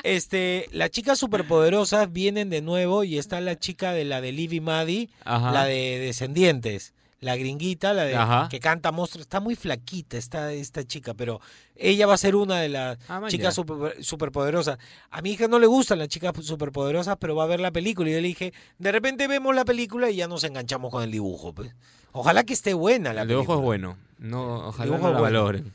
[0.02, 4.60] Este, las chicas superpoderosas vienen de nuevo y está la chica de la de Livy
[4.60, 5.52] Maddie, Ajá.
[5.52, 8.48] la de Descendientes, la gringuita, la de Ajá.
[8.50, 9.22] que canta monstruos.
[9.26, 11.40] Está muy flaquita esta, esta chica, pero
[11.76, 14.78] ella va a ser una de las Ah, chicas super- superpoderosas.
[15.10, 18.10] A mi hija no le gustan las chicas superpoderosas, pero va a ver la película.
[18.10, 21.12] Y yo le dije, de repente vemos la película y ya nos enganchamos con el
[21.12, 21.52] dibujo.
[21.52, 21.72] pues.
[22.10, 23.60] Ojalá que esté buena la El dibujo película.
[23.60, 23.96] es bueno.
[24.18, 25.38] No, ojalá dibujo no es la bueno.
[25.42, 25.72] valoren.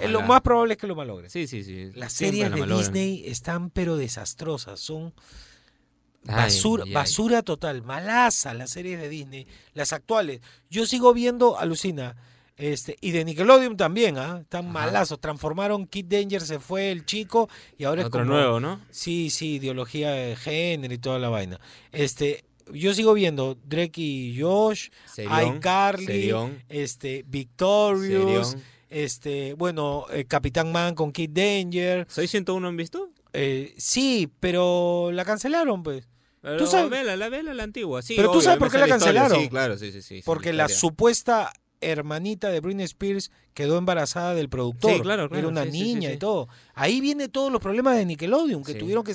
[0.00, 1.30] Es lo más probable es que lo malogren.
[1.30, 1.90] Sí, sí, sí.
[1.94, 2.76] Las Siempre series de.
[2.76, 5.14] Disney están pero desastrosas, son
[6.24, 6.94] basura, ay, ay.
[6.94, 10.40] basura total, malaza las series de Disney, las actuales.
[10.68, 12.16] Yo sigo viendo, alucina,
[12.58, 14.40] este, y de Nickelodeon también, ¿ah?
[14.42, 14.72] Están Ajá.
[14.72, 17.48] malazos, transformaron Kid Danger, se fue el chico
[17.78, 18.80] y ahora Otro es como nuevo, ¿no?
[18.90, 21.60] Sí, sí, ideología de género y toda la vaina.
[21.92, 26.34] Este, yo sigo viendo Drake y Josh, iCarly,
[26.68, 28.64] este, Victorious, Serión.
[28.88, 32.06] Este, bueno, eh, Capitán Man con Kid Danger.
[32.10, 33.10] ¿Soy 101 han visto?
[33.32, 36.08] Eh, sí, pero la cancelaron, pues.
[36.40, 38.00] Pero Tú sabes- Vela, la vela, la antigua.
[38.00, 39.40] Sí, Pero tú sabes por qué la historia, cancelaron.
[39.42, 40.22] Sí, claro, sí, sí, sí.
[40.24, 44.94] Porque la supuesta hermanita de Britney Spears quedó embarazada del productor.
[44.94, 46.14] Sí, claro, claro, Era una sí, niña sí.
[46.14, 46.48] y todo.
[46.74, 49.14] Ahí viene todos los problemas de Nickelodeon, que tuvieron que...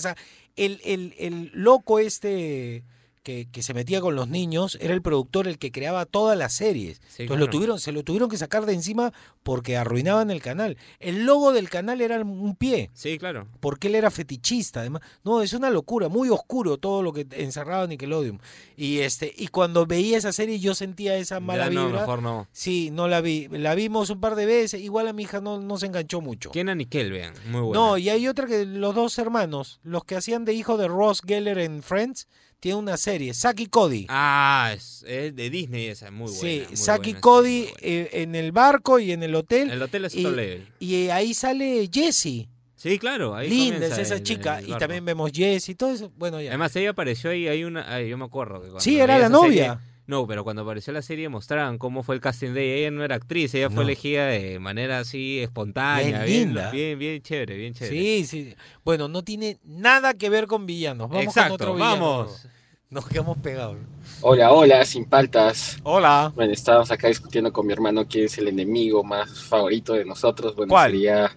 [0.55, 2.83] El, el, el loco este
[3.23, 6.53] que, que se metía con los niños era el productor el que creaba todas las
[6.53, 6.97] series.
[7.07, 7.39] Sí, Entonces claro.
[7.45, 10.77] lo tuvieron, se lo tuvieron que sacar de encima porque arruinaban el canal.
[10.99, 12.91] El logo del canal era un pie.
[12.93, 13.47] Sí, claro.
[13.59, 17.87] porque él era fetichista además no es una locura muy oscuro todo lo que encerraba
[17.87, 18.41] Nickelodeon
[18.75, 22.21] y este y cuando veía esa serie yo sentía esa mala Ya no, vibra mejor
[22.21, 22.47] no.
[22.51, 25.59] sí no la vi la vimos un par de veces igual a mi hija no,
[25.59, 27.33] no se enganchó mucho ¿Quién a Nickel, vean?
[27.49, 27.73] Muy bueno.
[27.89, 31.21] no y hay otra que los dos hermanos los que hacían de hijo de Ross
[31.25, 32.27] Geller en Friends
[32.63, 36.39] tienen una serie y Cody Ah, es, es de Disney esa, muy buena.
[36.39, 36.59] sí
[37.11, 40.37] buena, Cody eh, en el barco y en el hotel El hotel es y, otro
[40.37, 40.65] level.
[40.79, 43.33] y ahí sale Jessie Sí, claro.
[43.35, 46.39] Ahí linda es esa el- chica el y también vemos Jessie y todo eso bueno
[46.41, 49.27] ya Además, ella apareció ahí, hay una, ay, yo me acuerdo que Sí, era la
[49.27, 49.79] serie- novia.
[50.05, 52.87] No, pero cuando apareció la serie mostraban cómo fue el casting de ella.
[52.87, 56.71] Ella no era actriz, ella fue elegida de manera así espontánea, Bien bien, linda.
[56.71, 57.95] bien, bien chévere, bien chévere.
[57.95, 58.55] Sí, sí.
[58.83, 61.09] Bueno, no tiene nada que ver con villanos.
[61.09, 61.91] Vamos Exacto, con otro villano.
[62.17, 62.47] vamos.
[62.89, 63.77] Nos quedamos pegados.
[64.21, 65.77] Hola, hola, sin paltas.
[65.83, 66.31] Hola.
[66.35, 70.55] Bueno, estábamos acá discutiendo con mi hermano quién es el enemigo más favorito de nosotros.
[70.55, 70.91] Bueno, ¿Cuál?
[70.91, 71.35] sería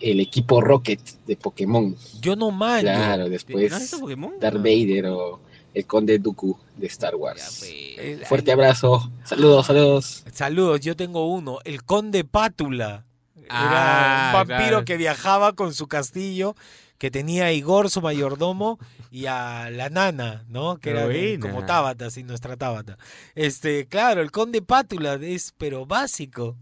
[0.00, 1.94] el equipo Rocket de Pokémon.
[2.22, 2.82] Yo no manjo.
[2.82, 3.70] Claro, después
[4.16, 4.32] ¿No?
[4.40, 4.56] Darth.
[4.56, 5.40] Vader o
[5.78, 7.62] el Conde Dooku de Star Wars.
[7.96, 9.10] El- Fuerte abrazo.
[9.24, 10.24] Saludos, saludos.
[10.32, 11.58] Saludos, yo tengo uno.
[11.64, 13.04] El conde Pátula.
[13.48, 14.84] Ah, Era un vampiro claro.
[14.84, 16.54] que viajaba con su castillo,
[16.98, 18.78] que tenía a Igor, su mayordomo,
[19.10, 20.78] y a la nana, ¿no?
[20.78, 21.06] Que era
[21.40, 22.98] como Tabata, así nuestra Tabata.
[23.36, 26.56] Este, claro, el conde Pátula es, pero básico.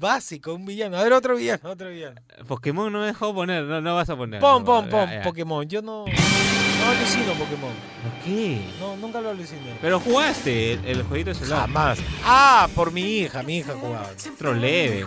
[0.00, 0.96] Básico, un villano.
[0.96, 2.20] A ver, otro villano, otro villano.
[2.48, 4.40] Pokémon no me dejó poner, no, no vas a poner.
[4.40, 5.22] Pon, no, pon, pon, ya.
[5.22, 5.68] Pokémon.
[5.68, 7.72] Yo no, no alucino Pokémon.
[8.02, 8.62] ¿Por qué?
[8.80, 9.76] No, nunca lo aluciné.
[9.80, 11.60] Pero jugaste el, el jueguito de celular.
[11.60, 11.98] Jamás.
[12.24, 14.08] Ah, por mi hija, mi hija jugaba.
[14.34, 15.04] Otro leve.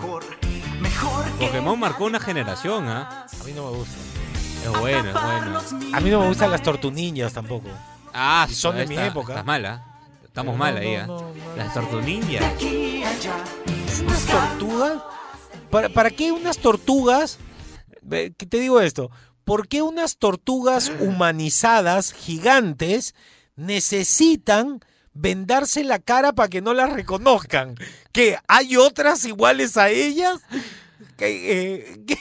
[1.40, 3.26] Pokémon marcó una generación, ¿ah?
[3.40, 3.96] A mí no me gusta.
[4.64, 5.60] Es bueno, es bueno.
[5.94, 7.68] A mí no me gustan las tortuniñas tampoco.
[8.14, 9.34] Ah, Y son de está- mi época.
[9.34, 9.84] Está mala.
[10.34, 11.06] Estamos mal ahí, ¿ah?
[11.06, 11.32] no.
[11.56, 12.44] Las tortunillas.
[14.02, 15.04] ¿Unas tortugas?
[15.70, 17.38] ¿Para, para qué unas tortugas?
[18.10, 19.12] ¿qué Te digo esto.
[19.44, 23.14] ¿Por qué unas tortugas humanizadas, gigantes,
[23.56, 24.80] necesitan
[25.14, 27.76] vendarse la cara para que no las reconozcan?
[28.12, 30.40] ¿Que hay otras iguales a ellas?
[31.16, 32.18] ¿Que, eh,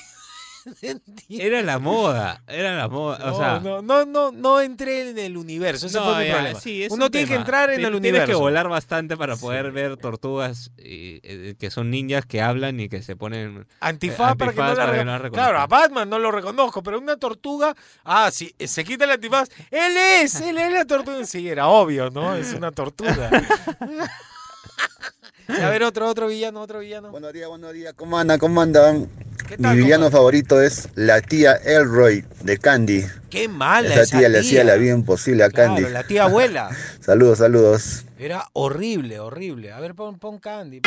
[1.28, 3.18] Era la moda, era la moda.
[3.18, 5.86] No, o sea, no, no, no, no entré en el universo.
[5.86, 6.60] Ese no, fue mi ya, problema.
[6.60, 8.26] sí, es Uno un tiene que entrar en el Tienes universo.
[8.26, 12.88] que volar bastante para poder ver tortugas eh, eh, que son ninjas que hablan y
[12.88, 15.58] que se ponen Antifaz eh, para que no antifaz la, para que no la Claro,
[15.58, 15.68] a reconozcan.
[15.68, 17.74] Batman no lo reconozco, pero una tortuga.
[18.04, 19.48] Ah, sí, se quita el antifaz.
[19.70, 21.24] Él es, él es la tortuga.
[21.24, 22.34] Sí, era obvio, ¿no?
[22.36, 23.30] Es una tortuga.
[25.48, 27.10] a ver, otro, otro villano, otro villano.
[27.10, 27.94] Buenos días, buenos días.
[27.94, 28.38] ¿Cómo andan?
[28.38, 29.08] ¿Cómo andan?
[29.56, 33.04] ¿Qué Mi villano favorito es la tía Elroy de Candy.
[33.28, 35.90] Qué mala Esa esa tía le hacía la vida imposible a Claro, Candy.
[35.90, 36.70] la tía abuela.
[37.00, 38.04] Saludos, saludos.
[38.18, 39.70] Era horrible, horrible.
[39.72, 40.80] A ver, pon, pon Candy.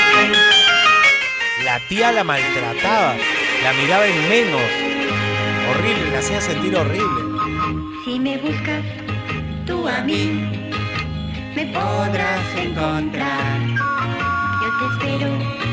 [1.64, 3.16] La tía la maltrataba,
[3.64, 4.62] la miraba en menos.
[5.70, 7.22] Horrible, la hacía sentir horrible.
[8.04, 8.84] Si me buscas
[9.68, 10.72] tú a mí,
[11.56, 13.60] me podrás encontrar.
[13.68, 15.65] Yo te espero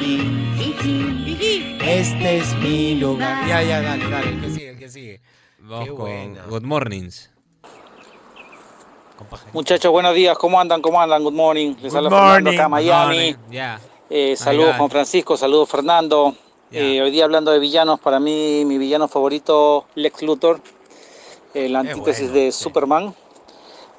[0.00, 1.78] aquí.
[1.80, 3.46] Este es mi lugar.
[3.46, 5.20] Ya, ya, dale, dale, el que sigue, el que sigue.
[5.58, 6.42] Vamos Qué con buena.
[6.48, 7.30] Good Mornings.
[9.52, 10.80] Muchachos, buenos días, ¿cómo andan?
[10.80, 11.22] ¿Cómo andan?
[11.22, 11.74] Good morning.
[11.82, 12.58] Les Good habla Fernando morning.
[12.58, 13.36] acá, Miami.
[14.08, 14.76] Eh, saludos.
[14.76, 16.34] Juan Francisco, saludos Fernando.
[16.72, 20.60] Eh, hoy día hablando de villanos, para mí mi villano favorito, Lex Luthor,
[21.52, 23.14] el antítesis de Superman.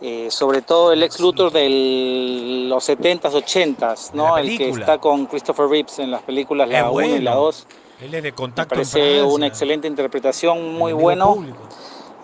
[0.03, 4.35] Eh, sobre todo el Lex Luthor de los 70s, 80s, ¿no?
[4.35, 7.45] El que está con Christopher Reeves en las películas La 1 y la bueno.
[7.45, 7.67] 2.
[8.01, 11.45] Él es de Me contacto en parece una excelente interpretación, muy bueno.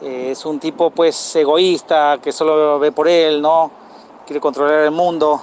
[0.01, 3.69] Eh, es un tipo pues egoísta, que solo ve por él, ¿no?
[4.25, 5.39] Quiere controlar el mundo.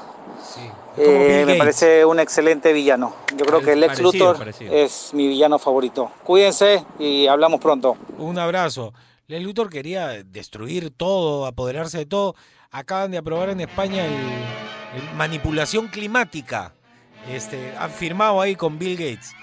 [0.96, 3.12] Eh, me parece un excelente villano.
[3.36, 4.74] Yo creo Es que Lex parecido, Luthor parecido.
[4.74, 6.10] es mi villano favorito.
[6.24, 7.96] Cuídense y hablamos pronto.
[8.18, 8.92] Un abrazo.
[9.26, 12.36] Lex Luthor quería destruir todo, apoderarse de todo.
[12.70, 16.74] Acaban de aprobar en España el, el manipulación climática.
[17.30, 19.34] Este, han firmado ahí con Bill Gates.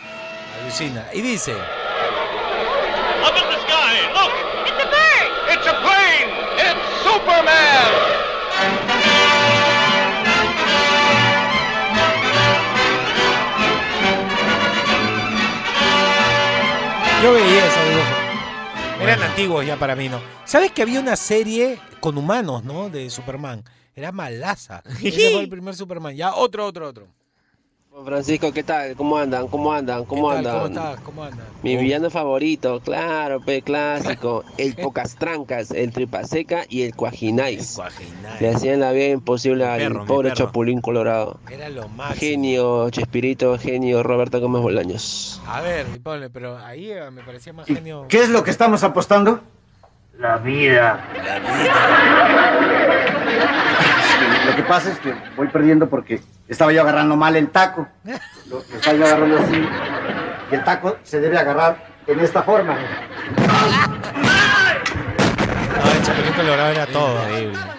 [0.61, 1.07] Alucina.
[1.13, 1.53] Y dice.
[1.53, 1.57] Up
[3.36, 4.32] in the sky, look!
[4.67, 5.32] It's a bird!
[5.49, 6.29] It's a plane!
[6.57, 7.89] It's Superman!
[17.23, 18.20] Yo veía esos dibujos.
[19.01, 20.21] Eran antiguos ya para mí, ¿no?
[20.45, 22.91] ¿Sabes que había una serie con humanos, ¿no?
[22.91, 23.63] De Superman.
[23.95, 24.83] Era malaza.
[25.03, 26.15] Ese fue el primer Superman.
[26.15, 27.07] Ya, otro, otro, otro.
[28.05, 28.95] Francisco, ¿qué tal?
[28.95, 29.47] ¿Cómo andan?
[29.49, 30.05] ¿Cómo andan?
[30.05, 30.47] ¿Cómo ¿Qué tal?
[30.47, 30.73] andan?
[30.73, 31.01] ¿Cómo estás?
[31.01, 31.45] ¿Cómo andas?
[31.61, 37.79] Mi villano favorito, claro, pe clásico, el pocas trancas, el tripa seca y el cuajinais.
[38.39, 40.31] Le hacían la vida imposible al perro, pobre.
[40.33, 41.39] Chapulín Colorado.
[41.49, 42.19] Era lo máximo.
[42.19, 45.41] Genio, Chespirito, genio, Roberto Gómez Bolaños.
[45.45, 48.05] A ver, ponle, pero ahí eh, me parecía más genio.
[48.07, 49.41] ¿Qué es lo que estamos apostando?
[50.17, 51.03] La vida.
[54.51, 57.87] Lo que pasa es que voy perdiendo porque estaba yo agarrando mal el taco.
[58.49, 59.65] Lo, lo estaba yo agarrando así.
[60.51, 62.77] Y el taco se debe agarrar en esta forma.
[65.83, 67.19] No, el Chapulín Colorado era todo.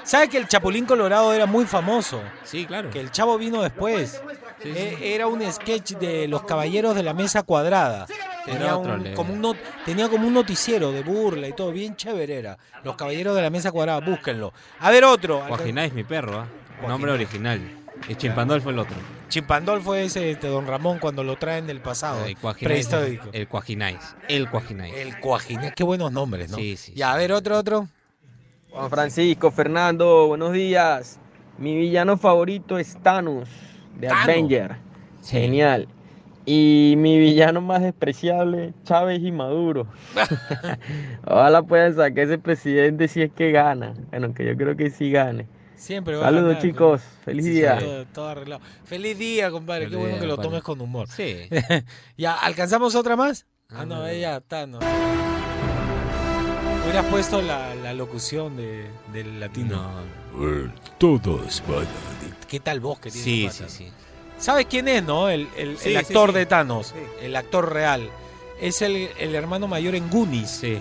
[0.02, 2.22] ¿Sabes que el Chapulín Colorado era muy famoso?
[2.42, 2.90] Sí, claro.
[2.90, 4.22] Que el chavo vino después.
[4.64, 8.06] E- Era un sketch de los caballeros de la mesa cuadrada.
[8.44, 12.38] Tenía, un, como un not- tenía como un noticiero de burla y todo, bien chévere
[12.38, 12.58] era.
[12.82, 14.52] Los caballeros de la mesa cuadrada, búsquenlo.
[14.80, 15.44] A ver otro.
[15.46, 16.46] Guajináis mi perro, ¿ah?
[16.86, 17.60] Nombre original.
[18.08, 18.96] Y Chimpandol fue el otro.
[19.28, 22.24] Chimpandol fue ese de Don Ramón cuando lo traen del pasado.
[22.24, 22.88] El Cuajináis.
[22.88, 23.28] prehistórico.
[23.32, 24.16] El Cuajináis.
[24.28, 24.94] El Cuajináis.
[24.94, 25.72] El Cuajináis.
[25.74, 26.56] Qué buenos nombres, ¿no?
[26.56, 26.92] Sí, sí.
[26.94, 27.88] Ya, a ver otro, otro.
[28.70, 31.20] Juan Francisco, Fernando, buenos días.
[31.58, 33.48] Mi villano favorito es Thanos,
[33.98, 34.24] de Thanos.
[34.24, 34.76] Avenger.
[35.24, 35.88] Genial.
[36.44, 39.86] Y mi villano más despreciable, Chávez y Maduro.
[41.26, 43.94] Ojalá puedan sacar ese presidente si es que gana.
[44.10, 45.46] Bueno, que yo creo que sí gane.
[45.82, 47.78] Siempre va a Saludos ganar, chicos, feliz Sí, día.
[47.80, 48.62] Todo, todo arreglado.
[48.84, 49.88] Feliz día, compadre.
[49.88, 51.08] Qué bueno día, que lo tomes con humor.
[51.08, 51.48] Sí.
[52.16, 53.46] ya, ¿alcanzamos otra más?
[53.68, 54.78] Ah, no, ella está, no.
[56.84, 59.90] Hubieras puesto la, la locución de, del latino.
[60.98, 61.86] Todos van
[62.48, 63.24] ¿Qué tal voz que tiene?
[63.24, 63.92] Sí, sí, sí.
[64.38, 65.28] ¿Sabes quién es, no?
[65.28, 66.36] El, el- Sí, el sí, actor sí.
[66.38, 66.94] de Thanos.
[67.20, 68.08] El actor real.
[68.60, 70.48] Es el, el hermano mayor en Goonies.
[70.48, 70.80] Sí.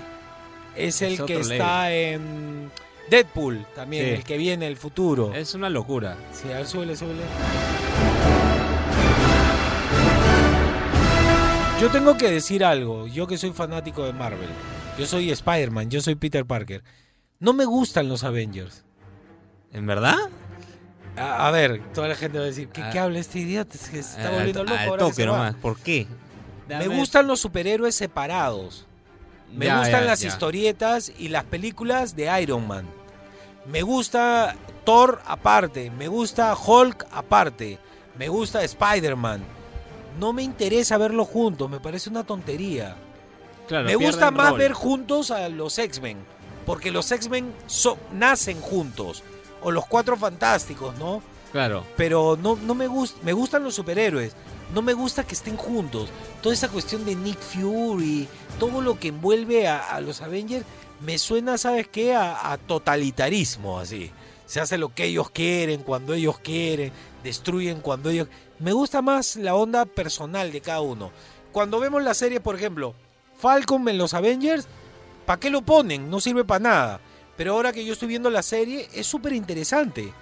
[0.75, 2.69] Es el Es que está en
[3.09, 4.11] Deadpool también, Sí.
[4.11, 5.33] el que viene el futuro.
[5.33, 6.15] Es una locura.
[6.31, 7.23] Sí, a ver, súbele, súbele.
[11.79, 14.49] Yo tengo que decir algo, yo que soy fanático de Marvel.
[14.99, 16.83] Yo soy Spider-Man, yo soy Peter Parker.
[17.39, 18.85] No me gustan los Avengers.
[19.73, 20.15] ¿En verdad?
[21.17, 23.75] A, a ver, toda la gente va a decir, ¿qué, qué habla este idiota?
[23.75, 24.75] Es que se está Al- volviendo loco.
[24.77, 25.37] al ahora que toque se va".
[25.37, 25.55] nomás.
[25.55, 26.05] ¿Por qué?
[26.69, 28.85] Me Dame- gustan los superhéroes separados.
[29.53, 30.27] Me Ya, gustan ya, las ya.
[30.29, 32.85] historietas y las películas de Iron Man.
[33.65, 35.91] Me gusta Thor aparte.
[35.91, 37.77] Me gusta Hulk aparte.
[38.17, 39.41] Me gusta Spider-Man.
[40.19, 41.69] No me interesa verlos juntos.
[41.69, 42.95] Me parece una tontería.
[43.67, 44.59] Claro, me gusta más rol.
[44.59, 46.17] ver juntos a los X-Men.
[46.65, 49.23] Porque los X-Men so- nacen juntos.
[49.61, 51.21] O los Cuatro Fantásticos, ¿no?
[51.51, 51.83] Claro.
[51.97, 54.33] pero no, no me gusta, me gustan los superhéroes,
[54.73, 56.09] no me gusta que estén juntos.
[56.41, 58.27] Toda esa cuestión de Nick Fury,
[58.59, 60.65] todo lo que envuelve a, los Avengers,
[61.01, 62.13] me suena, ¿sabes qué?
[62.13, 64.11] A, a totalitarismo, así.
[64.45, 66.91] Se hace lo que ellos quieren, cuando ellos quieren,
[67.23, 68.27] destruyen cuando ellos...
[68.59, 71.11] Me gusta más la onda personal de cada uno.
[71.51, 72.93] Cuando vemos la serie, por ejemplo,
[73.37, 74.67] Falcon en los Avengers,
[75.25, 76.09] ¿para qué lo ponen?
[76.09, 77.01] No sirve para nada.
[77.35, 80.13] Pero ahora que yo estoy viendo la serie, es súper interesante.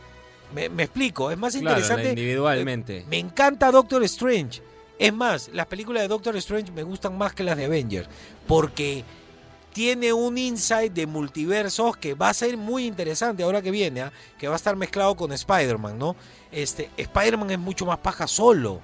[0.53, 2.09] Me, me explico, es más Claro, interesante.
[2.09, 3.05] individualmente.
[3.09, 4.61] Me encanta Doctor Strange.
[4.97, 8.07] Es más, las películas de Doctor Strange me gustan más que las de Avengers.
[8.47, 9.03] Porque
[9.71, 14.11] tiene un insight de multiversos que va a ser muy interesante ahora que viene, ¿ah?
[14.37, 16.15] que va a estar mezclado con Spider-Man, ¿no?
[16.51, 18.81] Este, Spider-Man es mucho más paja solo.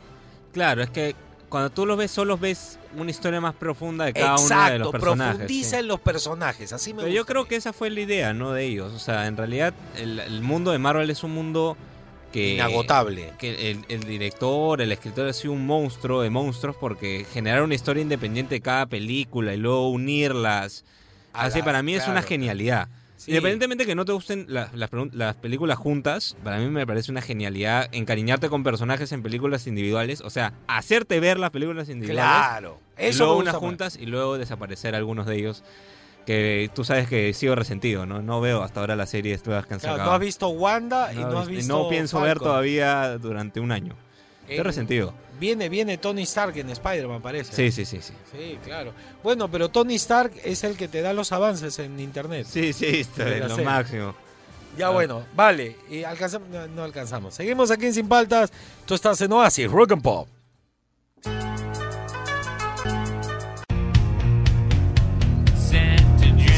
[0.53, 1.15] Claro, es que
[1.55, 4.91] cuando tú los ves solos ves una historia más profunda de cada uno de los
[4.91, 5.35] personajes.
[5.35, 5.75] profundiza sí.
[5.77, 8.51] en los personajes, así me Pero yo creo que esa fue la idea, ¿no?
[8.51, 8.91] De ellos.
[8.91, 11.77] O sea, en realidad el, el mundo de Marvel es un mundo
[12.33, 12.55] que...
[12.55, 13.31] Inagotable.
[13.39, 17.75] Que el, el director, el escritor ha sido un monstruo de monstruos porque generar una
[17.75, 20.83] historia independiente de cada película y luego unirlas.
[21.31, 22.89] Así para mí es una genialidad.
[23.25, 23.31] Sí.
[23.31, 27.89] Independientemente que no te gusten la- las, películas juntas, para mí me parece una genialidad
[27.91, 30.21] encariñarte con personajes en películas individuales.
[30.21, 32.23] O sea, hacerte ver las películas individuales.
[32.23, 33.59] Claro, y eso luego me unas más.
[33.61, 35.63] juntas y luego desaparecer algunos de ellos.
[36.25, 38.21] Que tú sabes que sigo resentido, ¿no?
[38.23, 40.09] No veo hasta ahora las series nuevas que han Claro, sacado.
[40.09, 43.71] no has visto Wanda y no has y visto no pienso ver todavía durante un
[43.71, 43.95] año.
[44.45, 45.13] Estoy En- resentido.
[45.39, 47.53] Viene, viene Tony Stark en Spider-Man, parece.
[47.53, 48.13] Sí, sí, sí, sí.
[48.31, 48.93] Sí, claro.
[49.21, 52.47] Bueno, pero Tony Stark es el que te da los avances en internet.
[52.49, 53.65] Sí, sí, esto De es la lo serie.
[53.69, 54.15] máximo.
[54.77, 54.91] Ya Ah.
[54.91, 55.75] bueno, vale.
[55.89, 57.33] Y alcanzamos, no, no alcanzamos.
[57.33, 58.51] Seguimos aquí en Sin Paltas.
[58.85, 60.27] Tú estás en Oasis, Rock and Pop.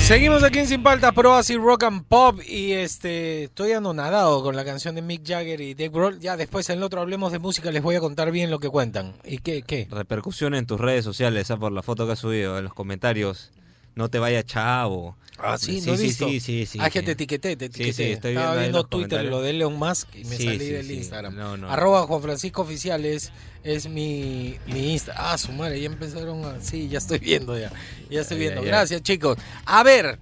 [0.07, 2.39] Seguimos aquí en Sin Paltas, Pro Oasis, Rock and Pop.
[2.47, 6.19] Y este, estoy anonadado con la canción de Mick Jagger y Dave Grohl.
[6.21, 8.69] Ya después en el otro hablemos de música, les voy a contar bien lo que
[8.69, 9.15] cuentan.
[9.25, 9.63] ¿Y qué?
[9.63, 9.85] qué?
[9.91, 13.51] Repercusión en tus redes sociales, ah, por la foto que has subido, en los comentarios.
[13.97, 15.17] No te vaya chavo.
[15.39, 16.27] Ah, sí, sí, no he sí, visto.
[16.27, 17.93] sí, sí, sí, Ah, que te etiqueté, te etiqueté.
[17.93, 20.87] sí, estoy Estaba viendo Twitter lo de Elon Musk y me Sí, salí sí, del
[20.87, 20.93] sí.
[20.97, 21.35] Instagram.
[21.35, 21.69] No, no.
[21.69, 23.31] Arroba Juan Francisco Oficial es,
[23.63, 25.13] es mi, mi Insta.
[25.17, 26.61] Ah, su madre, ya empezaron a...
[26.61, 27.71] Sí, ya estoy viendo ya.
[28.09, 28.61] Ya estoy viendo.
[28.61, 29.37] Gracias, chicos.
[29.65, 30.19] A ver,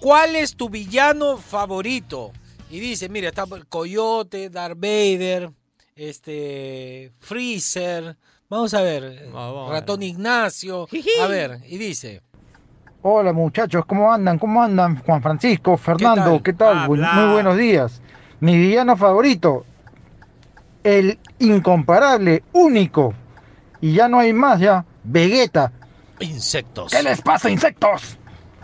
[0.00, 2.32] ¿cuál es tu villano favorito?
[2.70, 5.50] Y dice, mira, está el Coyote, Darth Vader,
[5.96, 8.16] este, Freezer.
[8.48, 10.88] Vamos a ver, vamos a Ratón Ignacio.
[11.20, 12.22] A ver, y dice...
[13.08, 14.36] Hola muchachos, ¿cómo andan?
[14.36, 15.00] ¿Cómo andan?
[15.04, 16.88] Juan Francisco, Fernando, ¿qué tal?
[16.88, 18.02] Muy buenos días.
[18.40, 19.64] Mi villano favorito,
[20.82, 23.14] el incomparable, único,
[23.80, 25.70] y ya no hay más ya, Vegeta.
[26.18, 26.90] Insectos.
[26.90, 28.18] ¿Qué les pasa, insectos?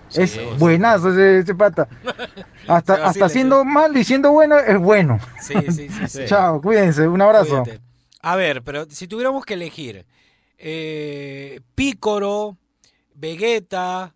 [0.09, 1.87] Sí, es buenazo ese, ese pata.
[2.67, 5.21] Hasta, vacila, hasta siendo mal y siendo bueno, es bueno.
[5.41, 6.09] Sí, sí, sí.
[6.09, 6.25] sí.
[6.27, 7.63] Chao, cuídense, un abrazo.
[7.63, 7.81] Cuídate.
[8.21, 10.05] A ver, pero si tuviéramos que elegir
[10.59, 12.57] eh, Pícoro,
[13.15, 14.13] Vegeta,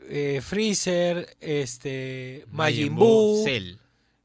[0.00, 3.76] eh, Freezer, este, Majin Buu, Cell.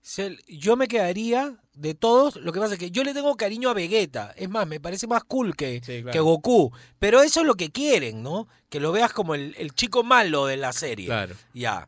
[0.02, 2.36] Cell, yo me quedaría de todos.
[2.38, 4.34] Lo que pasa es que yo le tengo cariño a Vegeta.
[4.36, 6.12] Es más, me parece más cool que, claro.
[6.12, 6.72] que Goku.
[7.00, 8.48] Pero eso es lo que quieren, ¿no?
[8.70, 11.06] Que lo veas como el, el chico malo de la serie.
[11.06, 11.36] Claro.
[11.54, 11.88] Ya.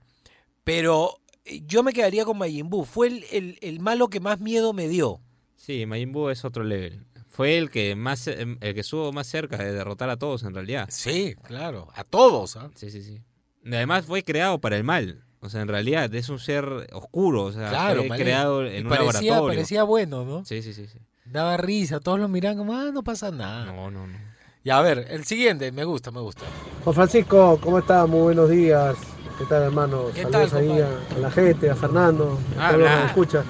[0.64, 2.86] Pero eh, yo me quedaría con Majin Buu.
[2.86, 5.20] Fue el, el- el malo que más miedo me dio.
[5.56, 7.06] Sí, Majin Buu es otro level.
[7.28, 10.88] Fue el que más el que estuvo más cerca de derrotar a todos en realidad.
[10.92, 12.56] Sí, claro, a todos.
[12.58, 12.70] ¿ah?
[12.76, 13.22] Sí, sí, sí.
[13.66, 15.24] Además fue creado para el mal.
[15.40, 18.84] O sea, en realidad es un ser oscuro, o sea, Claro, fue creado Y en
[18.86, 19.48] un parecía, laboratorio.
[19.58, 20.46] parecía bueno, ¿no?
[20.46, 21.00] Sí, sí, sí, sí.
[21.26, 23.66] Daba risa, todos lo miran como, ah, no pasa nada.
[23.66, 24.18] No, no, no.
[24.64, 26.44] Ya, a ver, el siguiente, me gusta, me gusta.
[26.86, 28.08] Juan Francisco, ¿cómo estás?
[28.08, 28.96] Muy buenos días.
[29.38, 30.06] ¿Qué tal, hermano?
[30.14, 33.06] ¿Qué Saludos tal, ahí a, a la gente, a Fernando, a todos los que me
[33.08, 33.44] escuchan.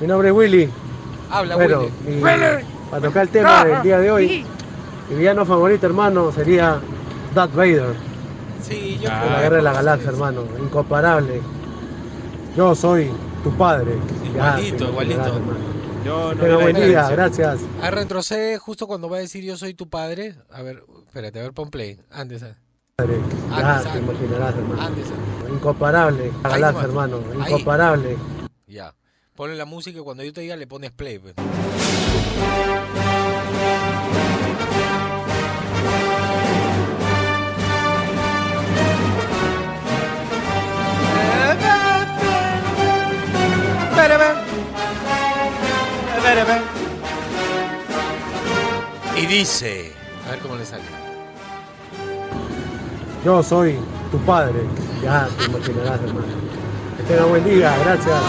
[0.00, 0.68] Mi nombre es Willy.
[1.30, 1.92] Habla, bueno, Willy.
[2.16, 2.64] mi- Willy.
[2.90, 4.44] para tocar el tema del día de hoy,
[5.08, 6.78] mi villano favorito, hermano, sería
[7.34, 7.94] Darth Vader.
[8.66, 10.42] Sí, yo de la Guerra de la Galaxia, hermano.
[10.62, 11.40] Incomparable.
[12.56, 13.10] Yo soy
[13.42, 13.92] tu padre.
[14.24, 15.40] Igualito, igualito.
[16.04, 17.60] Yo no la buen día, gracias.
[17.80, 20.34] A ver, retrocede justo cuando va a decir yo soy tu padre.
[20.50, 21.98] A ver, espérate, a ver, pon play.
[22.10, 22.58] Antes, antes,
[22.96, 23.18] Padre.
[23.50, 24.82] Ya, Antes, te imaginarás, hermano.
[24.82, 25.06] antes.
[25.50, 26.32] Incomparable.
[26.42, 27.18] La Galaxia, hermano.
[27.40, 27.52] Ahí.
[27.52, 28.16] Incomparable.
[28.66, 28.94] Ya.
[29.34, 31.18] Ponle la música y cuando yo te diga le pones play.
[31.18, 31.34] pues.
[49.16, 49.92] Y dice,
[50.26, 50.82] a ver cómo le sale.
[53.24, 53.76] Yo soy
[54.10, 54.60] tu padre.
[55.02, 56.26] Ya te imaginarás, hermano.
[56.96, 58.20] Que tenga buen día, gracias.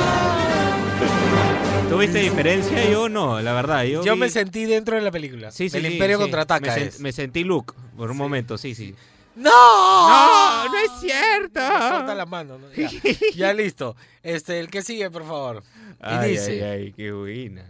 [1.89, 2.89] ¿Tuviste diferencia?
[2.89, 3.83] Yo no, la verdad.
[3.83, 5.51] Yo, Yo vi- me sentí dentro de la película.
[5.51, 6.21] Sí, sí, El sí, Imperio sí.
[6.23, 6.67] contraataca.
[6.75, 6.99] Me, sen- es.
[6.99, 8.95] me sentí Luke por un momento, sí, sí.
[9.35, 9.49] ¡No!
[9.49, 10.65] ¡No!
[10.69, 11.59] ¡No es cierto!
[11.59, 12.57] Corta la mano.
[12.57, 12.67] ¿no?
[12.75, 12.89] Ya,
[13.35, 13.95] ya listo.
[14.23, 15.63] Este, el que sigue, por favor.
[15.99, 16.51] Y Ay, dice.
[16.63, 17.63] ay, ay, qué buena.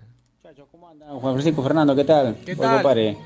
[1.08, 2.36] Juan Francisco Fernando, ¿qué tal?
[2.46, 3.18] ¿Qué tal?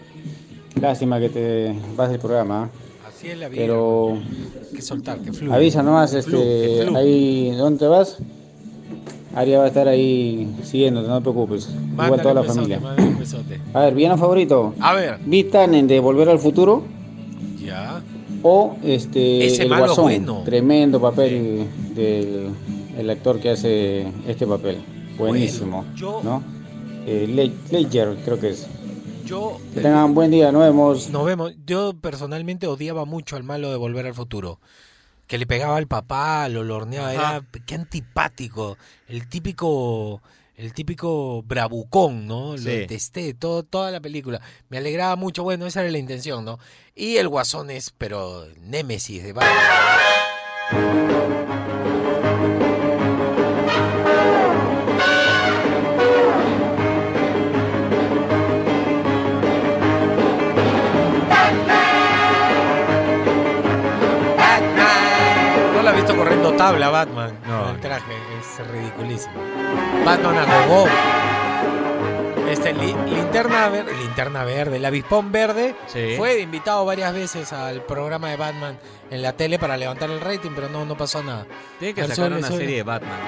[0.80, 2.70] lástima que te vas del programa.
[3.08, 3.62] Así es la vida.
[3.62, 5.56] Pero Hay que soltar, que fluya.
[5.56, 8.18] avisa nomás, este, ahí, ¿dónde te vas?
[9.36, 11.70] Aria va a estar ahí siguiéndote, no te preocupes.
[11.70, 12.82] Igual Mándale toda la familia.
[13.74, 14.74] A ver, ¿villano favorito?
[14.80, 15.20] A ver.
[15.26, 16.84] ¿Vitanen de Volver al Futuro?
[17.58, 18.02] Ya.
[18.44, 20.42] O este Ese el malo Guasón, bueno.
[20.46, 22.50] tremendo papel del
[22.98, 24.82] el actor que hace este papel.
[25.18, 26.44] Buenísimo, yo- ¿no?
[27.06, 28.68] Eh, Le- Ledger, creo que es.
[29.26, 29.58] Yo.
[29.74, 31.10] Que tengan buen día, nos vemos.
[31.10, 31.54] Nos vemos.
[31.66, 34.60] Yo personalmente odiaba mucho al malo de Volver al Futuro.
[35.28, 37.14] Que le pegaba al papá, lo lorneaba.
[37.14, 38.78] Era qué antipático.
[39.08, 40.22] El típico.
[40.60, 42.51] El típico bravucón, ¿no?
[42.51, 42.66] Lo Sí.
[42.66, 44.41] detesté todo, toda la película.
[44.68, 45.41] Me alegraba mucho.
[45.43, 46.60] Bueno, esa era la intención, ¿no?
[46.93, 49.55] Y el guasón es, pero, némesis de Batman.
[65.76, 67.64] No la he visto corriendo tabla Batman No.
[67.66, 68.14] con el traje,
[68.62, 69.34] es ridiculísimo.
[70.05, 70.86] Batman arrogó.
[72.49, 76.16] Este, li- linterna, verde, linterna verde, el avispón verde Sí.
[76.18, 78.80] fue invitado varias veces al programa de Batman
[79.12, 81.45] en la tele para levantar el rating, pero no, no pasó nada.
[81.78, 83.20] Tiene que sacar una serie de Batman.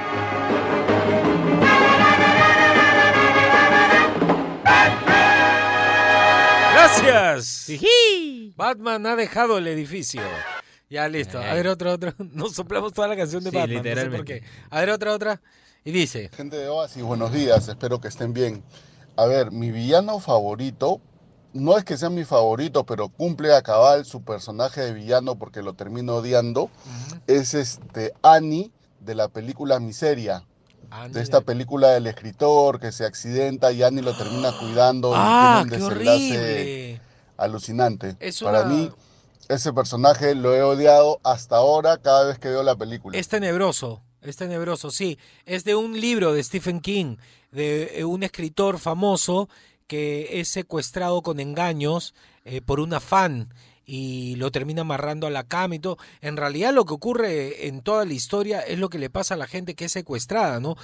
[6.73, 7.67] Gracias.
[8.55, 10.21] Batman ha dejado el edificio.
[10.91, 11.39] Ya listo.
[11.39, 12.13] A ver otro, otro.
[12.33, 13.77] Nos soplamos toda la canción de Sí, Batman.
[13.77, 14.41] No sé por literalmente.
[14.41, 14.47] qué.
[14.69, 15.41] A ver otra, otra.
[15.85, 16.29] Y dice.
[16.35, 18.61] Gente de Oasis, buenos días, espero que estén bien.
[19.15, 20.99] A ver, mi villano favorito,
[21.53, 25.61] no es que sea mi favorito, pero cumple a cabal su personaje de villano porque
[25.63, 26.69] lo termino odiando,
[27.25, 30.43] es este Annie de la película Miseria.
[31.09, 35.69] De esta película del escritor que se accidenta y Annie lo termina cuidando ¡Ah, y
[35.69, 37.01] qué tiene un desenlace horrible!
[37.37, 38.17] alucinante.
[38.19, 38.91] Es Para mí,
[39.49, 43.17] ese personaje lo he odiado hasta ahora cada vez que veo la película.
[43.17, 45.17] Es tenebroso, es tenebroso, sí.
[45.45, 47.17] Es de un libro de Stephen King,
[47.51, 49.49] de eh, un escritor famoso
[49.87, 52.13] que es secuestrado con engaños
[52.45, 53.53] eh, por una fan
[53.85, 55.97] y lo termina amarrando a la cama y todo.
[56.21, 59.37] En realidad lo que ocurre en toda la historia es lo que le pasa a
[59.37, 60.75] la gente que es secuestrada, ¿no?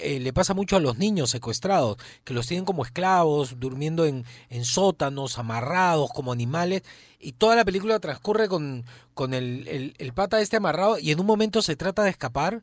[0.00, 4.24] Eh, le pasa mucho a los niños secuestrados, que los tienen como esclavos, durmiendo en,
[4.50, 6.82] en sótanos, amarrados como animales.
[7.18, 8.84] Y toda la película transcurre con,
[9.14, 12.62] con el, el, el pata este amarrado y en un momento se trata de escapar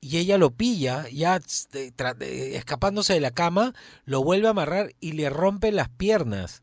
[0.00, 1.40] y ella lo pilla, ya
[2.20, 3.72] escapándose de la cama,
[4.04, 6.62] lo vuelve a amarrar y le rompe las piernas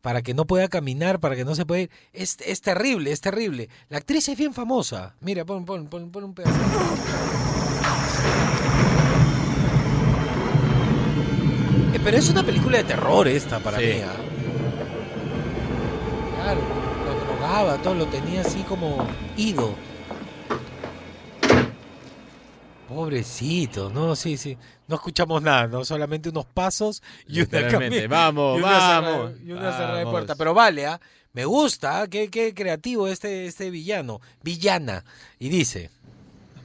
[0.00, 1.90] para que no pueda caminar, para que no se pueda ir.
[2.12, 3.68] Es, es terrible, es terrible.
[3.88, 5.14] La actriz es bien famosa.
[5.20, 6.56] Mira, pon, pon, pon, pon un pedazo.
[11.94, 13.84] Eh, Pero es una película de terror esta para Sí.
[13.86, 13.92] mí.
[14.02, 14.12] ¿ah?
[16.42, 16.60] Claro,
[17.04, 19.74] lo drogaba, todo lo tenía así como ido.
[22.94, 24.58] Pobrecito, no, sí, sí.
[24.88, 25.84] No escuchamos nada, ¿no?
[25.84, 28.06] Solamente unos pasos y una Literalmente.
[28.06, 30.34] cami- Vamos, y una cerrada- vamos, y una cerrada de puerta.
[30.34, 31.00] Pero vale, ¿ah?
[31.32, 32.08] Me gusta, ¿ah?
[32.08, 34.20] qué, qué creativo este, este villano.
[34.42, 35.04] Villana.
[35.38, 35.90] Y dice.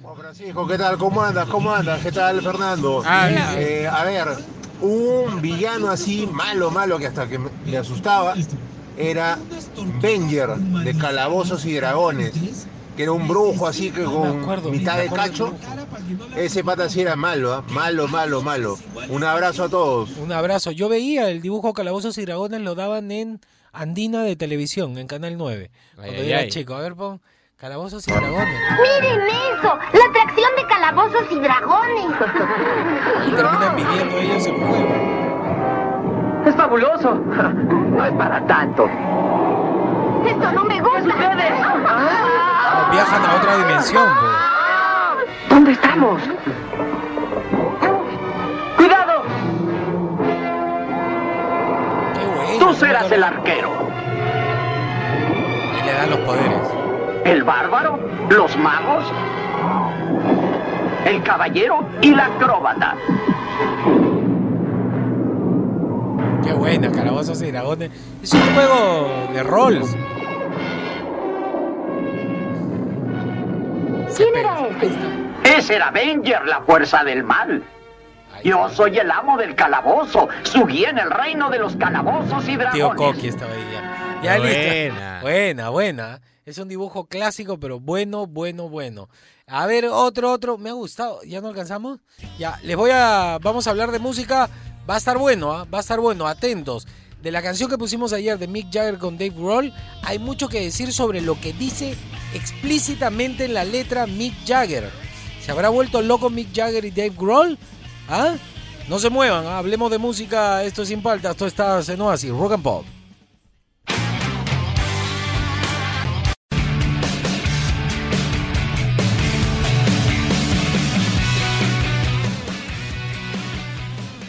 [0.01, 0.97] Juan Francisco, ¿qué tal?
[0.97, 1.47] ¿Cómo andas?
[1.47, 2.01] ¿Cómo andas?
[2.01, 3.03] ¿Qué tal, Fernando?
[3.05, 3.29] Ah.
[3.59, 4.27] Eh, a ver,
[4.81, 8.33] un villano así, malo, malo, que hasta que me, asustaba,
[8.97, 9.37] era
[10.01, 12.33] Venger, de Calabozos y Dragones,
[12.97, 15.53] que era un brujo así que con mitad de cacho.
[16.35, 17.63] Ese pata sí era malo, ¿ah?
[17.69, 18.77] malo, malo, malo.
[19.09, 20.11] Un abrazo a todos.
[20.17, 20.71] Un abrazo.
[20.71, 23.39] Yo veía el dibujo Calabozos y Dragones, lo daban en
[23.73, 25.71] Andina de Televisión, en Canal 9.
[25.95, 26.49] Cuando Ay, yo ay, era ay.
[26.49, 26.75] chico.
[26.75, 27.21] A ver, pon
[27.57, 28.59] Calabozos y Dragones.
[28.81, 32.05] Miren eso, la atracción de calabozos y dragones.
[33.27, 36.43] Y terminan viviendo ellos en juego.
[36.45, 37.15] Es fabuloso.
[37.15, 38.85] No es para tanto.
[40.27, 41.15] Esto no me gusta.
[41.87, 44.54] Ah, Viajan a otra dimensión, pues.
[45.55, 46.21] ¿Dónde estamos?
[48.75, 49.23] ¡Cuidado!
[52.13, 53.71] Qué bueno, Tú serás el arquero.
[55.79, 56.59] Y le dan los poderes.
[57.23, 57.97] El bárbaro,
[58.29, 59.05] los magos,
[61.05, 62.97] el caballero y la acróbata.
[66.43, 67.91] Qué buena, Calabozos y Dragones.
[68.21, 69.81] Es un juego de rol.
[74.17, 75.24] ¿Quién era ese?
[75.45, 77.63] Es el Avenger, la fuerza del mal.
[78.43, 82.57] Yo soy el amo del calabozo, su guía en el reino de los calabozos y
[82.57, 83.15] Tío dragones.
[83.15, 84.21] Coqui estaba ahí ya.
[84.23, 84.59] Ya listo.
[84.59, 85.21] Buena.
[85.21, 86.21] Buena, buena.
[86.45, 89.07] Es un dibujo clásico, pero bueno, bueno, bueno.
[89.47, 90.57] A ver, otro, otro.
[90.57, 91.19] Me ha gustado.
[91.23, 91.99] ¿Ya no alcanzamos?
[92.37, 93.37] Ya, les voy a.
[93.41, 94.49] Vamos a hablar de música.
[94.89, 95.65] Va a estar bueno, ¿ah?
[95.71, 96.27] Va a estar bueno.
[96.27, 96.87] Atentos.
[97.21, 99.73] De la canción que pusimos ayer de Mick Jagger con Dave Grohl,
[100.03, 101.95] hay mucho que decir sobre lo que dice
[102.35, 104.91] explícitamente en la letra Mick Jagger.
[105.45, 107.55] ¿Se habrá vuelto loco Mick Jagger y Dave Grohl?
[108.09, 108.33] ¿Ah?
[108.89, 109.59] No se muevan, ¿ah?
[109.59, 112.85] hablemos de música, esto es sin paltas, esto está en Oasis, rock and pop.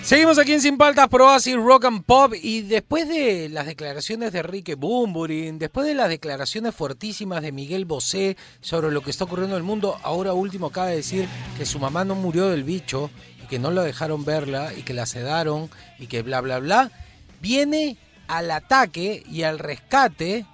[0.07, 4.32] Seguimos aquí en Sin Paltas por Oasis Rock and Pop y después de las declaraciones
[4.32, 9.24] de Enrique Bumburin, después de las declaraciones fuertísimas de Miguel Bosé sobre lo que está
[9.24, 11.26] ocurriendo en el mundo, ahora último acaba de decir
[11.59, 13.11] que su mamá no murió del bicho
[13.42, 16.92] y que no la dejaron verla y que la sedaron y que bla bla bla,
[17.40, 17.96] viene
[18.28, 20.46] al ataque y al rescate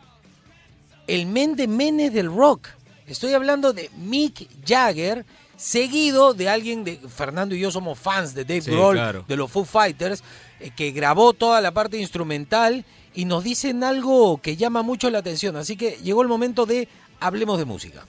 [1.09, 2.69] el men de menes del rock.
[3.07, 5.27] Estoy hablando de Mick Jagger,
[5.63, 9.25] seguido de alguien de Fernando y yo somos fans de Dave Sí, Grohl, claro.
[9.29, 10.25] de los Foo Fighters,
[10.59, 12.85] eh, que grabó toda la parte instrumental
[13.15, 15.57] y nos dicen algo que llama mucho la atención.
[15.57, 16.89] Así que llegó el momento de
[17.21, 18.05] hablemos de música.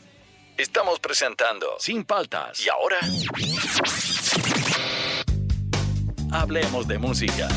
[0.57, 2.59] Estamos presentando Sin Paltas.
[2.65, 2.97] Y ahora.
[6.31, 7.47] Hablemos de música.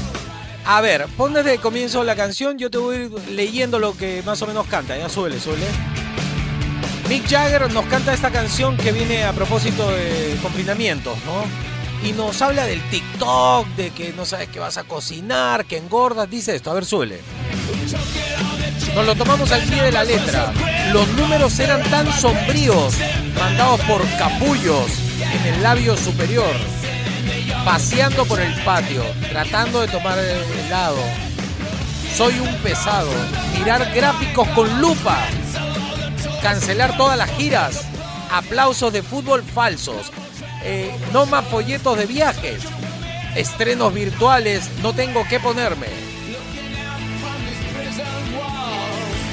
[0.67, 3.97] A ver, pon desde el comienzo la canción, yo te voy a ir leyendo lo
[3.97, 4.97] que más o menos canta.
[4.99, 5.65] Ya suele, suele.
[7.09, 11.45] Mick Jagger nos canta esta canción que viene a propósito de confinamientos, ¿no?
[12.07, 16.29] Y nos habla del TikTok, de que no sabes que vas a cocinar, que engordas,
[16.29, 16.71] dice esto.
[16.71, 17.21] A ver, suele.
[18.95, 20.53] Nos lo tomamos al pie de la letra.
[20.93, 22.95] Los números eran tan sombríos,
[23.39, 24.91] mandados por capullos
[25.21, 26.55] en el labio superior,
[27.65, 30.99] paseando por el patio, tratando de tomar helado.
[32.17, 33.11] Soy un pesado.
[33.59, 35.19] Mirar gráficos con lupa.
[36.47, 37.83] Cancelar todas las giras.
[38.31, 40.13] Aplausos de fútbol falsos.
[40.63, 42.63] Eh, no más folletos de viajes.
[43.35, 44.71] Estrenos virtuales.
[44.81, 45.89] No tengo que ponerme.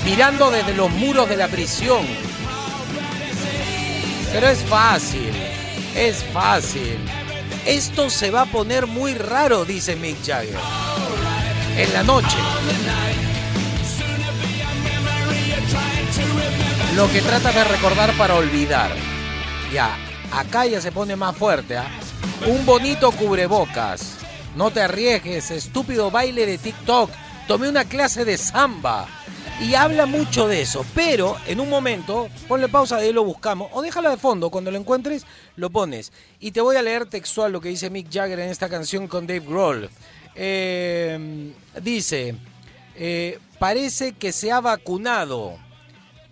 [0.04, 2.04] Mirando desde los muros de la prisión.
[4.32, 5.34] Pero es fácil.
[5.96, 6.98] Es fácil.
[7.68, 10.58] Esto se va a poner muy raro, dice Mick Jagger.
[11.78, 12.38] En la noche.
[16.96, 18.92] Lo que trata de recordar para olvidar.
[19.74, 19.98] Ya,
[20.32, 21.76] acá ya se pone más fuerte.
[21.76, 21.88] ¿ah?
[22.46, 24.18] Un bonito cubrebocas.
[24.56, 27.10] No te arriesgues, estúpido baile de TikTok.
[27.48, 29.08] Tomé una clase de samba.
[29.60, 33.70] Y habla mucho de eso, pero en un momento, ponle pausa de ahí lo buscamos,
[33.72, 35.26] o déjalo de fondo, cuando lo encuentres,
[35.56, 36.12] lo pones.
[36.40, 39.26] Y te voy a leer textual lo que dice Mick Jagger en esta canción con
[39.26, 39.90] Dave Grohl.
[40.36, 42.36] Eh, dice,
[42.96, 45.58] eh, parece que se ha vacunado.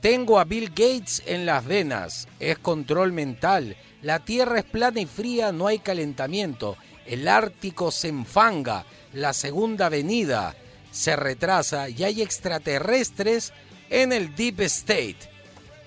[0.02, 2.28] Tengo a Bill Gates en las venas.
[2.40, 3.78] Es control mental.
[4.02, 6.76] La Tierra es plana y fría, no hay calentamiento.
[7.06, 8.84] El Ártico se enfanga.
[9.14, 10.56] La segunda avenida
[10.92, 13.54] se retrasa y hay extraterrestres
[13.92, 15.18] en el Deep State.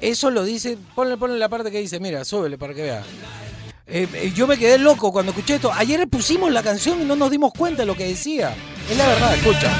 [0.01, 3.03] Eso lo dice, ponle, ponle la parte que dice, mira, súbele para que vea.
[3.87, 5.71] Eh, eh, yo me quedé loco cuando escuché esto.
[5.73, 8.55] Ayer pusimos la canción y no nos dimos cuenta de lo que decía.
[8.91, 9.71] Es la verdad, escucha.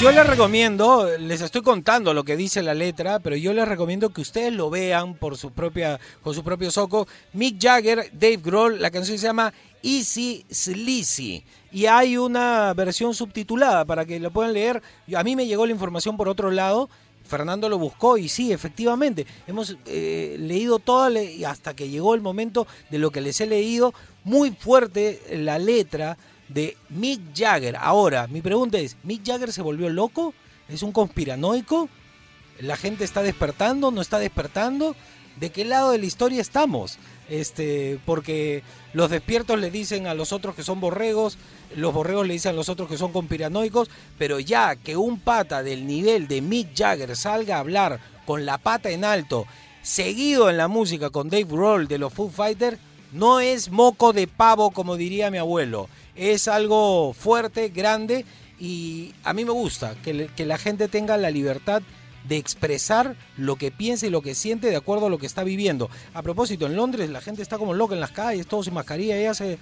[0.00, 4.10] Yo les recomiendo, les estoy contando lo que dice la letra, pero yo les recomiendo
[4.10, 7.08] que ustedes lo vean por su propia, con sus propios ojos.
[7.32, 9.52] Mick Jagger, Dave Grohl, la canción se llama
[9.82, 11.44] Easy Sleazy.
[11.72, 14.82] Y hay una versión subtitulada para que lo puedan leer.
[15.14, 16.88] A mí me llegó la información por otro lado.
[17.24, 22.22] Fernando lo buscó y sí, efectivamente, hemos eh, leído toda le- hasta que llegó el
[22.22, 23.92] momento de lo que les he leído,
[24.24, 26.16] muy fuerte la letra
[26.48, 27.76] de Mick Jagger.
[27.76, 30.32] Ahora, mi pregunta es, ¿Mick Jagger se volvió loco?
[30.70, 31.90] ¿Es un conspiranoico?
[32.60, 33.90] ¿La gente está despertando?
[33.90, 34.96] ¿No está despertando?
[35.38, 36.98] de qué lado de la historia estamos.
[37.28, 38.62] Este, porque
[38.94, 41.36] los despiertos le dicen a los otros que son borregos,
[41.76, 45.62] los borregos le dicen a los otros que son conspiranoicos, pero ya que un pata
[45.62, 49.46] del nivel de Mick Jagger salga a hablar con la pata en alto,
[49.82, 52.78] seguido en la música con Dave Grohl de los Foo Fighters,
[53.12, 58.24] no es moco de pavo como diría mi abuelo, es algo fuerte, grande
[58.58, 61.82] y a mí me gusta que, que la gente tenga la libertad
[62.28, 65.44] de expresar lo que piensa y lo que siente de acuerdo a lo que está
[65.44, 65.90] viviendo.
[66.14, 69.16] A propósito, en Londres la gente está como loca en las calles, todos sin mascarilla,
[69.16, 69.58] ella se,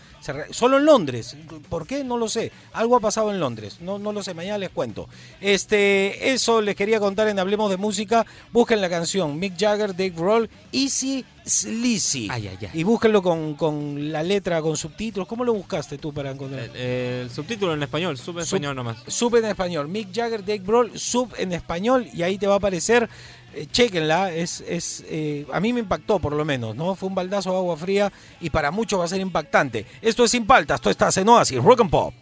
[0.50, 1.36] solo en Londres.
[1.68, 2.04] ¿Por qué?
[2.04, 2.52] No lo sé.
[2.72, 3.78] Algo ha pasado en Londres.
[3.80, 5.08] No, no lo sé, mañana les cuento.
[5.40, 8.26] Este, eso les quería contar en Hablemos de Música.
[8.52, 12.28] Busquen la canción Mick Jagger, Dave Grohl, Easy Sleazy.
[12.74, 15.28] Y búsquenlo con, con la letra, con subtítulos.
[15.28, 16.70] ¿Cómo lo buscaste tú para encontrar?
[16.74, 18.98] Eh, el subtítulo en español, sub en Sub- español nomás.
[19.06, 19.88] Sub en español.
[19.88, 23.08] Mick Jagger, Dave Grohl, sub en español y ahí te va a aparecer.
[23.54, 26.94] Eh, chequenla, es, es eh, a mí me impactó por lo menos, ¿no?
[26.96, 29.86] Fue un baldazo de agua fría y para muchos va a ser impactante.
[30.02, 32.12] Esto es Sin Paltas, esto está en Oasis, Rock and Pop.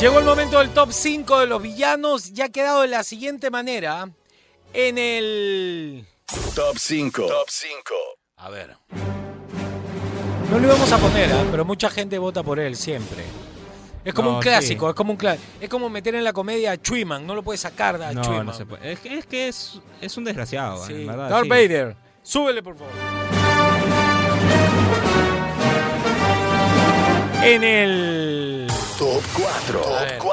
[0.00, 3.50] Llegó el momento del top 5 de los villanos, ya ha quedado de la siguiente
[3.50, 4.08] manera.
[4.72, 6.04] En el...
[6.54, 7.26] Top 5.
[7.26, 7.94] Top 5.
[8.36, 8.76] A ver.
[10.50, 11.44] No lo íbamos a poner, ¿ah?
[11.50, 13.24] pero mucha gente vota por él siempre.
[14.04, 14.90] Es como No, un clásico, sí.
[14.90, 17.60] es como un cla- es como meter en la comedia a Chuiman, no lo puedes
[17.60, 18.46] sacar de a No, Chuiman.
[18.46, 18.92] no se puede.
[18.92, 20.94] Es que es, que es, es un desgraciado, Sí.
[21.02, 21.28] en verdad.
[21.28, 21.48] Darth sí.
[21.50, 22.92] Vader, súbele por favor.
[27.42, 28.66] En el
[29.40, 29.82] 4.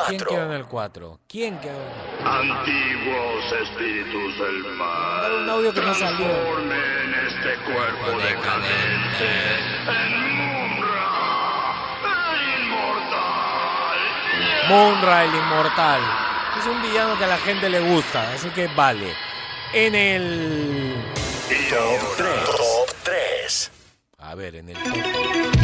[0.07, 1.19] ¿Quién quedó en el 4?
[1.27, 2.39] ¿Quién quedó en el 4?
[2.39, 5.31] Antiguos espíritus del mal.
[5.43, 6.27] Un audio que no salió.
[6.27, 9.29] Transformen este cuerpo decadente
[9.87, 11.05] en Munra,
[12.33, 13.99] el inmortal.
[14.69, 16.01] Munra, el inmortal.
[16.59, 19.13] Es un villano que a la gente le gusta, así que vale.
[19.73, 20.95] En el.
[21.69, 22.45] Top 3.
[22.45, 23.71] Top 3.
[24.19, 25.56] A ver, en el top 3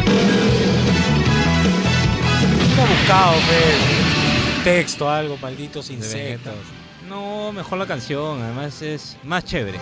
[2.74, 6.53] hubiera buscado, pues, texto, algo, malditos insectos.
[7.07, 9.78] No, mejor la canción, además es más chévere.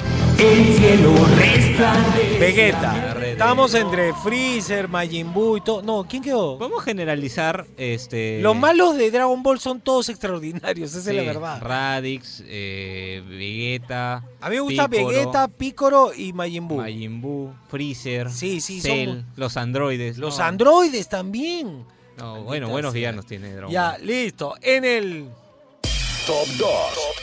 [2.40, 3.16] Vegeta.
[3.24, 5.82] Estamos entre Freezer, Majin Buu y todo.
[5.84, 6.58] No, ¿quién quedó?
[6.58, 8.42] Podemos generalizar este.
[8.42, 11.62] Los malos de Dragon Ball son todos extraordinarios, esa es la verdad.
[11.62, 14.24] Radix, eh, Vegeta.
[14.42, 16.78] A mí me gusta Vegeta, Picoro y Majin Buu.
[16.80, 18.30] Majin Buu, Freezer.
[18.32, 19.26] Sí, sí, Cell, son...
[19.38, 20.18] Los androides.
[20.18, 21.86] Los androides también
[22.22, 24.06] no, bueno, buenos villanos tiene Dragon Ya, Ball.
[24.06, 24.56] listo.
[24.62, 25.30] En el
[26.26, 26.58] Top 2.
[26.60, 27.16] Top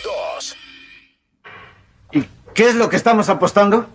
[2.14, 2.24] 2.
[2.54, 3.86] ¿Qué es lo que estamos apostando?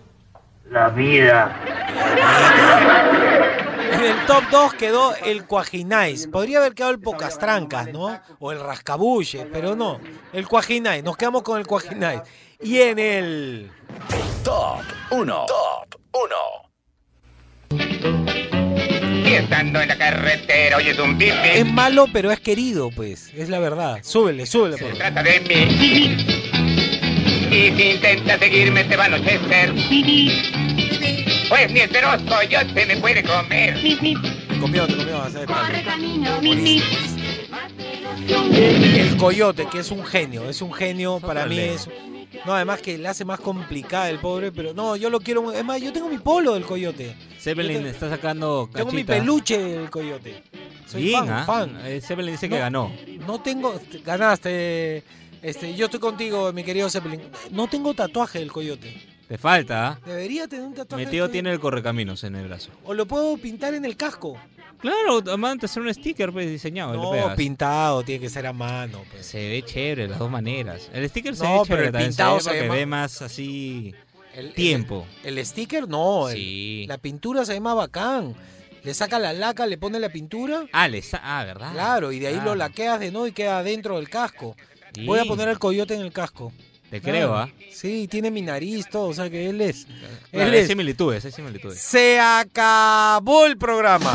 [0.70, 1.60] La vida.
[3.92, 6.26] En el top 2 quedó el Cuajinais.
[6.28, 8.18] Podría haber quedado el Pocas Trancas, ¿no?
[8.40, 10.00] O el Rascabulle, pero no.
[10.32, 11.04] El Cuajinais.
[11.04, 12.22] Nos quedamos con el Cuajinais.
[12.60, 13.70] Y en el.
[14.42, 14.80] Top
[15.10, 15.46] 1.
[15.46, 16.00] Top
[17.70, 18.53] 1.
[19.36, 21.52] Estando en la carretera oyes un bip bip.
[21.54, 23.32] Es malo, pero es querido, pues.
[23.34, 23.98] Es la verdad.
[24.02, 24.76] Súbele, súbele.
[24.76, 25.12] por Se favor.
[25.14, 26.16] trata de mí.
[27.50, 29.72] Y si intentas seguirme te va a anochecer.
[31.48, 33.80] Pues ni el feroz coyote me puede comer.
[33.80, 35.18] Te comió, te comió.
[35.18, 35.46] vas a ver.
[35.48, 36.30] Corre camino,
[38.52, 40.48] El coyote, que es un genio.
[40.48, 41.20] Es un genio.
[41.20, 41.88] Para mí es.
[42.44, 45.52] No, además que la hace más complicada el pobre, pero no, yo lo quiero.
[45.52, 47.14] Es más, yo tengo mi polo del coyote.
[47.38, 49.12] Zeppelin te- está sacando Tengo mi cachita.
[49.14, 50.42] peluche del coyote.
[50.86, 51.44] Soy Bien, fan, ¿ah?
[51.44, 51.78] fan.
[51.86, 52.92] Eh, Zeppelin dice No, que ganó.
[53.26, 53.80] No tengo.
[54.04, 55.02] Ganaste.
[55.42, 57.20] Este, yo estoy contigo, mi querido Zeppelin.
[57.50, 58.94] No tengo tatuaje del coyote.
[59.28, 59.98] Te falta, ¿ah?
[60.06, 61.04] Debería tener un tatuaje.
[61.04, 62.70] Mi tío tiene el correcaminos en el brazo.
[62.84, 64.36] O lo puedo pintar en el casco.
[64.80, 65.32] Claro, de
[65.64, 66.94] hacer un sticker pues, diseñado.
[66.94, 69.02] No, pintado, tiene que ser a mano.
[69.10, 69.26] pues.
[69.26, 70.90] Se ve chévere de las dos maneras.
[70.92, 73.94] El sticker se No, ve pero chévere el también, pintado se se ve más- así
[74.34, 75.06] El- tiempo.
[75.22, 76.28] El, el sticker no.
[76.28, 76.84] el- Sí.
[76.88, 78.34] la pintura se ve más bacán.
[78.82, 80.66] Le saca la laca, le pone la pintura.
[80.72, 81.72] Ah, le ah, ¿verdad?
[81.72, 82.44] Claro, y de ahí Ah.
[82.44, 84.54] lo laqueas de nuevo y queda dentro del casco.
[85.06, 86.52] Voy a poner el coyote en el casco.
[86.94, 87.50] Te creo, ¿ah?
[87.72, 89.84] Sí, tiene mi nariz, todo, o sea que él es.
[90.30, 90.68] Claro, él hay es.
[90.68, 91.80] similitudes, hay similitudes.
[91.80, 94.14] Se acabó el programa.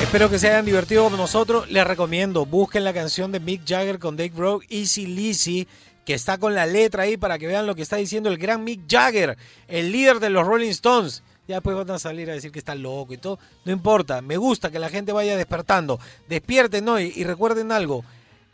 [0.00, 1.70] Espero que se hayan divertido como nosotros.
[1.70, 5.68] Les recomiendo, busquen la canción de Mick Jagger con Dave Grohl, Easy Lizzy,
[6.06, 8.64] que está con la letra ahí para que vean lo que está diciendo el gran
[8.64, 9.36] Mick Jagger,
[9.68, 11.22] el líder de los Rolling Stones.
[11.46, 13.38] Ya después van a salir a decir que está loco y todo.
[13.66, 16.00] No importa, me gusta que la gente vaya despertando.
[16.26, 18.02] Despierten hoy y recuerden algo.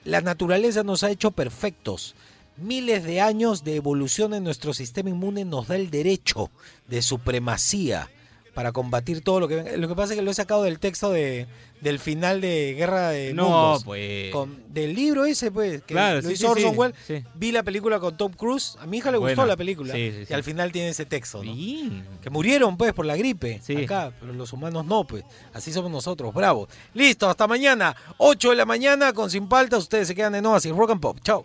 [0.07, 2.15] La naturaleza nos ha hecho perfectos.
[2.57, 6.51] Miles de años de evolución en nuestro sistema inmune nos da el derecho
[6.87, 8.09] de supremacía.
[8.55, 9.77] para combatir todo lo que.
[9.77, 11.47] Lo que pasa es que lo he sacado del texto de,
[11.81, 13.85] del final de Guerra de No, Mundos.
[13.85, 14.31] pues.
[14.33, 16.97] Con- del libro ese, pues, que Claro, lo sí, hizo sí, sí, Orson Welles.
[17.07, 17.24] sí.
[17.35, 18.77] Vi la película con Tom Cruise.
[18.81, 19.95] A mi hija le gustó la película.
[19.95, 20.35] Sí, sí, Y sí.
[20.35, 21.53] al final tiene ese texto, ¿no?
[22.20, 23.61] Que murieron, pues, por la gripe.
[23.85, 25.24] Acá, pero los humanos no, pues.
[25.55, 26.68] Así somos nosotros, bravo.
[26.95, 27.97] Listo, hasta mañana.
[28.18, 29.81] 8 de la mañana con Sin Paltas.
[29.85, 31.18] Ustedes se quedan en Oasis Rock and Pop.
[31.22, 31.45] Chao.